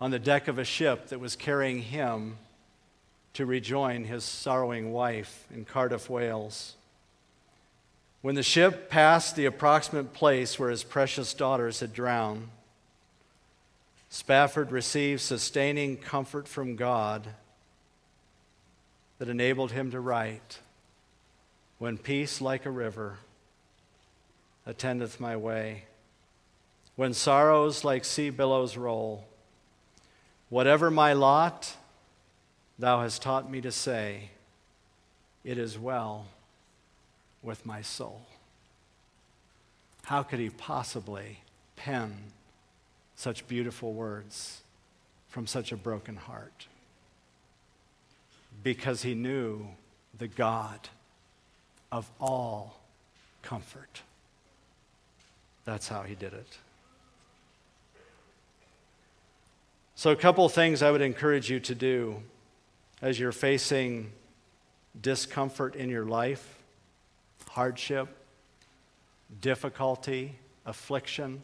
on 0.00 0.10
the 0.10 0.18
deck 0.18 0.46
of 0.46 0.58
a 0.58 0.64
ship 0.64 1.08
that 1.08 1.18
was 1.18 1.34
carrying 1.34 1.82
him 1.82 2.38
to 3.32 3.44
rejoin 3.44 4.04
his 4.04 4.22
sorrowing 4.22 4.92
wife 4.92 5.46
in 5.52 5.64
Cardiff, 5.64 6.08
Wales. 6.08 6.76
When 8.24 8.36
the 8.36 8.42
ship 8.42 8.88
passed 8.88 9.36
the 9.36 9.44
approximate 9.44 10.14
place 10.14 10.58
where 10.58 10.70
his 10.70 10.82
precious 10.82 11.34
daughters 11.34 11.80
had 11.80 11.92
drowned, 11.92 12.48
Spafford 14.08 14.72
received 14.72 15.20
sustaining 15.20 15.98
comfort 15.98 16.48
from 16.48 16.74
God 16.74 17.26
that 19.18 19.28
enabled 19.28 19.72
him 19.72 19.90
to 19.90 20.00
write 20.00 20.60
when 21.76 21.98
peace 21.98 22.40
like 22.40 22.64
a 22.64 22.70
river 22.70 23.18
attendeth 24.64 25.20
my 25.20 25.36
way, 25.36 25.84
when 26.96 27.12
sorrows 27.12 27.84
like 27.84 28.06
sea 28.06 28.30
billows 28.30 28.78
roll, 28.78 29.26
whatever 30.48 30.90
my 30.90 31.12
lot, 31.12 31.76
thou 32.78 33.02
hast 33.02 33.20
taught 33.20 33.50
me 33.50 33.60
to 33.60 33.70
say, 33.70 34.30
It 35.44 35.58
is 35.58 35.78
well 35.78 36.24
with 37.44 37.64
my 37.66 37.82
soul. 37.82 38.22
How 40.04 40.22
could 40.22 40.38
he 40.38 40.50
possibly 40.50 41.40
pen 41.76 42.14
such 43.16 43.46
beautiful 43.46 43.92
words 43.92 44.62
from 45.28 45.46
such 45.46 45.72
a 45.72 45.76
broken 45.76 46.16
heart? 46.16 46.66
Because 48.62 49.02
he 49.02 49.14
knew 49.14 49.68
the 50.18 50.28
God 50.28 50.88
of 51.90 52.10
all 52.20 52.80
comfort. 53.42 54.02
That's 55.64 55.88
how 55.88 56.02
he 56.02 56.14
did 56.14 56.32
it. 56.32 56.58
So, 59.96 60.10
a 60.10 60.16
couple 60.16 60.48
things 60.48 60.82
I 60.82 60.90
would 60.90 61.00
encourage 61.00 61.48
you 61.48 61.60
to 61.60 61.74
do 61.74 62.22
as 63.00 63.18
you're 63.18 63.32
facing 63.32 64.12
discomfort 65.00 65.76
in 65.76 65.88
your 65.88 66.04
life, 66.04 66.53
hardship, 67.54 68.08
difficulty, 69.40 70.34
affliction. 70.66 71.40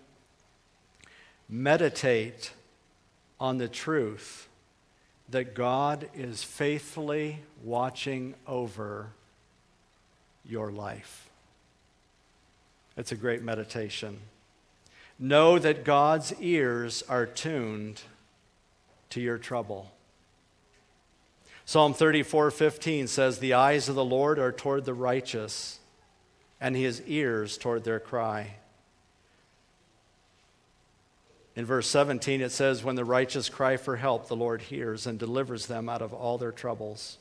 Meditate 1.49 2.51
on 3.39 3.59
the 3.59 3.69
truth 3.69 4.49
that 5.29 5.55
God 5.55 6.09
is 6.13 6.43
faithfully 6.43 7.39
watching 7.63 8.35
over 8.45 9.11
your 10.45 10.73
life. 10.73 11.31
It's 12.97 13.13
a 13.13 13.17
great 13.17 13.43
meditation. 13.43 14.19
Know 15.17 15.61
that 15.61 15.85
God's 15.85 16.35
ears 16.41 17.05
are 17.09 17.27
tuned 17.27 18.03
to 19.11 19.21
your 19.21 19.39
trouble. 19.39 19.93
Psalm 21.65 21.95
34 21.95 22.51
15 22.51 23.07
says, 23.07 23.39
The 23.39 23.55
eyes 23.55 23.89
of 23.89 23.95
the 23.95 24.05
Lord 24.05 24.41
are 24.41 24.51
toward 24.51 24.85
the 24.85 24.95
righteous, 24.95 25.80
and 26.61 26.77
his 26.77 27.03
ears 27.07 27.57
toward 27.57 27.85
their 27.85 28.01
cry. 28.01 28.55
In 31.57 31.65
verse 31.65 31.89
17, 31.89 32.41
it 32.41 32.53
says, 32.53 32.85
When 32.85 32.97
the 32.97 33.05
righteous 33.05 33.49
cry 33.49 33.77
for 33.77 33.97
help, 33.97 34.29
the 34.29 34.37
Lord 34.37 34.63
hears 34.63 35.07
and 35.07 35.19
delivers 35.19 35.67
them 35.67 35.89
out 35.89 36.03
of 36.03 36.13
all 36.13 36.39
their 36.39 36.53
troubles. 36.53 37.19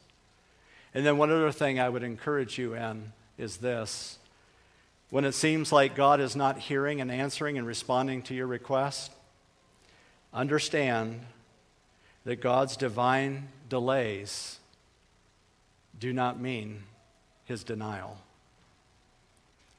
And 0.94 1.06
then, 1.06 1.18
one 1.18 1.32
other 1.32 1.52
thing 1.52 1.80
I 1.80 1.90
would 1.90 2.04
encourage 2.04 2.58
you 2.58 2.74
in 2.74 3.14
is 3.38 3.58
this 3.58 4.20
when 5.10 5.26
it 5.26 5.34
seems 5.34 5.72
like 5.72 5.96
God 5.96 6.20
is 6.20 6.36
not 6.36 6.60
hearing 6.60 7.02
and 7.02 7.12
answering 7.12 7.58
and 7.58 7.66
responding 7.66 8.22
to 8.24 8.36
your 8.36 8.46
request, 8.46 9.12
understand 10.34 11.22
that 12.26 12.42
God's 12.42 12.78
divine 12.78 13.48
delays 13.70 14.60
do 16.00 16.14
not 16.14 16.40
mean 16.40 16.84
his 17.46 17.64
denial. 17.64 18.18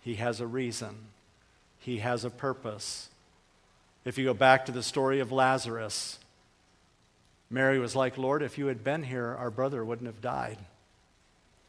He 0.01 0.15
has 0.15 0.41
a 0.41 0.47
reason, 0.47 0.97
he 1.79 1.99
has 1.99 2.25
a 2.25 2.31
purpose. 2.31 3.09
If 4.05 4.17
you 4.17 4.25
go 4.25 4.35
back 4.35 4.65
to 4.67 4.73
the 4.73 4.83
story 4.83 5.21
of 5.21 5.31
Lazarus, 5.31 6.19
Mary 7.51 7.79
was 7.79 7.95
like, 7.95 8.17
Lord, 8.17 8.43
if 8.43 8.57
you 8.57 8.67
had 8.67 8.83
been 8.83 9.03
here, 9.03 9.37
our 9.39 9.51
brother 9.51 9.85
wouldn't 9.85 10.07
have 10.07 10.23
died. 10.23 10.59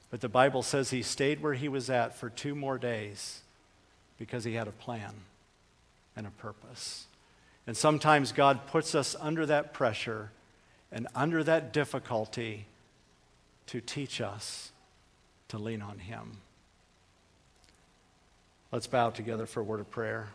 But 0.10 0.22
the 0.22 0.30
Bible 0.30 0.62
says 0.62 0.89
he 0.89 1.02
stayed 1.02 1.41
where 1.41 1.56
he 1.56 1.67
was 1.67 1.89
at 1.89 2.17
for 2.17 2.30
two 2.30 2.54
more 2.54 2.78
days 2.78 3.41
because 4.17 4.44
he 4.44 4.54
had 4.54 4.67
a 4.67 4.72
plan 4.72 5.13
and 6.15 6.28
a 6.28 6.32
purpose. 6.32 7.08
And 7.65 7.76
sometimes 7.76 8.32
God 8.32 8.67
puts 8.67 8.94
us 8.94 9.15
under 9.20 9.46
that 9.46 9.74
pressure 9.74 10.32
and 10.91 11.08
under 11.15 11.44
that 11.44 11.72
difficulty 11.74 12.65
to 13.67 13.82
teach 13.82 14.20
us 14.20 14.72
to 15.48 15.58
lean 15.58 15.82
on 15.82 16.00
him. 16.00 16.38
Let's 18.71 18.88
bow 18.88 19.10
together 19.10 19.45
for 19.45 19.60
a 19.60 19.63
word 19.63 19.81
of 19.81 19.91
prayer. 19.91 20.29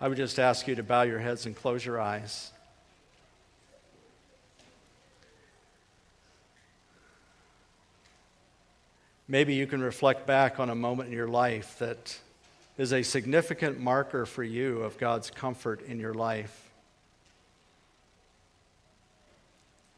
I 0.00 0.08
would 0.08 0.16
just 0.16 0.38
ask 0.38 0.66
you 0.66 0.74
to 0.76 0.82
bow 0.82 1.02
your 1.02 1.18
heads 1.18 1.44
and 1.44 1.54
close 1.54 1.84
your 1.84 2.00
eyes. 2.00 2.50
Maybe 9.28 9.52
you 9.52 9.66
can 9.66 9.82
reflect 9.82 10.26
back 10.26 10.58
on 10.58 10.70
a 10.70 10.74
moment 10.74 11.10
in 11.10 11.14
your 11.14 11.28
life 11.28 11.78
that 11.78 12.18
is 12.80 12.94
a 12.94 13.02
significant 13.02 13.78
marker 13.78 14.24
for 14.24 14.42
you 14.42 14.80
of 14.80 14.96
God's 14.96 15.30
comfort 15.30 15.82
in 15.82 16.00
your 16.00 16.14
life. 16.14 16.70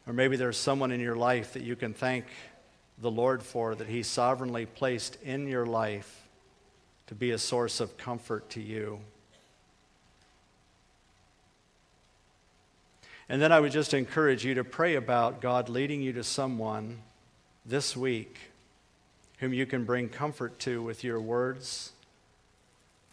Or 0.04 0.12
maybe 0.12 0.34
there's 0.36 0.56
someone 0.56 0.90
in 0.90 0.98
your 0.98 1.14
life 1.14 1.52
that 1.52 1.62
you 1.62 1.76
can 1.76 1.94
thank 1.94 2.24
the 3.00 3.08
Lord 3.08 3.40
for 3.40 3.76
that 3.76 3.86
He 3.86 4.02
sovereignly 4.02 4.66
placed 4.66 5.16
in 5.22 5.46
your 5.46 5.64
life 5.64 6.26
to 7.06 7.14
be 7.14 7.30
a 7.30 7.38
source 7.38 7.78
of 7.78 7.96
comfort 7.96 8.50
to 8.50 8.60
you. 8.60 8.98
And 13.28 13.40
then 13.40 13.52
I 13.52 13.60
would 13.60 13.70
just 13.70 13.94
encourage 13.94 14.44
you 14.44 14.54
to 14.54 14.64
pray 14.64 14.96
about 14.96 15.40
God 15.40 15.68
leading 15.68 16.02
you 16.02 16.14
to 16.14 16.24
someone 16.24 16.98
this 17.64 17.96
week 17.96 18.36
whom 19.38 19.52
you 19.54 19.66
can 19.66 19.84
bring 19.84 20.08
comfort 20.08 20.58
to 20.60 20.82
with 20.82 21.04
your 21.04 21.20
words 21.20 21.92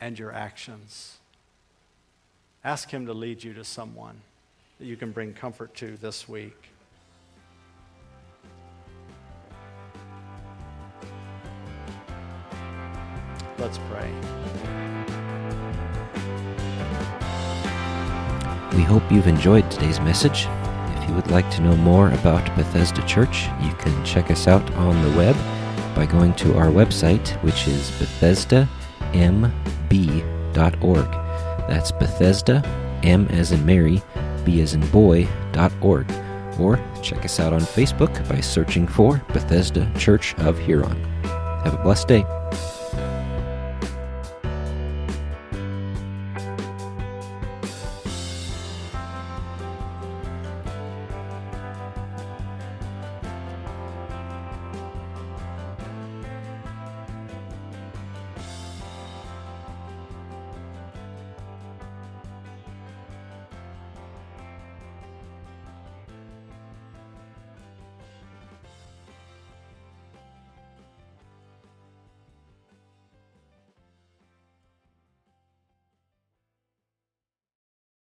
and 0.02 0.18
your 0.18 0.32
actions. 0.34 1.18
Ask 2.64 2.89
Him 2.89 3.06
to 3.06 3.14
lead 3.14 3.43
you 3.43 3.54
to 3.54 3.64
someone 3.64 4.22
that 4.80 4.86
you 4.86 4.95
can 4.95 5.12
bring 5.12 5.34
comfort 5.34 5.74
to 5.76 5.97
this 5.97 6.28
week. 6.28 6.56
Let's 13.58 13.78
pray. 13.89 14.10
We 18.76 18.84
hope 18.84 19.12
you've 19.12 19.28
enjoyed 19.28 19.70
today's 19.70 20.00
message. 20.00 20.47
If 20.95 21.10
you 21.10 21.16
would 21.16 21.30
like 21.30 21.50
to 21.52 21.62
know 21.62 21.76
more 21.76 22.10
about 22.12 22.56
Bethesda 22.56 23.02
Church, 23.06 23.47
you 23.62 23.74
can 23.74 24.06
check 24.06 24.32
us 24.32 24.47
out 24.47 24.74
on 24.76 25.02
the 25.04 25.18
web 25.18 25.36
by 25.95 26.06
going 26.06 26.34
to 26.36 26.56
our 26.58 26.68
website, 26.68 27.30
which 27.43 27.68
is 27.68 27.89
BethesdaMB.org. 29.90 31.12
That's 31.68 31.92
Bethesda, 31.92 32.64
M 33.04 33.28
as 33.28 33.52
in 33.52 33.66
Mary, 33.66 34.02
B 34.44 34.62
as 34.62 34.74
in 34.74 34.86
boy.org. 34.88 36.12
Or 36.60 36.80
check 37.02 37.24
us 37.24 37.40
out 37.40 37.54
on 37.54 37.62
Facebook 37.62 38.28
by 38.28 38.42
searching 38.42 38.88
for 38.88 39.24
Bethesda 39.30 39.92
Church 39.98 40.34
of 40.40 40.58
Huron. 40.60 41.02
Have 41.64 41.74
a 41.74 41.84
blessed 41.84 42.08
day. 42.08 42.26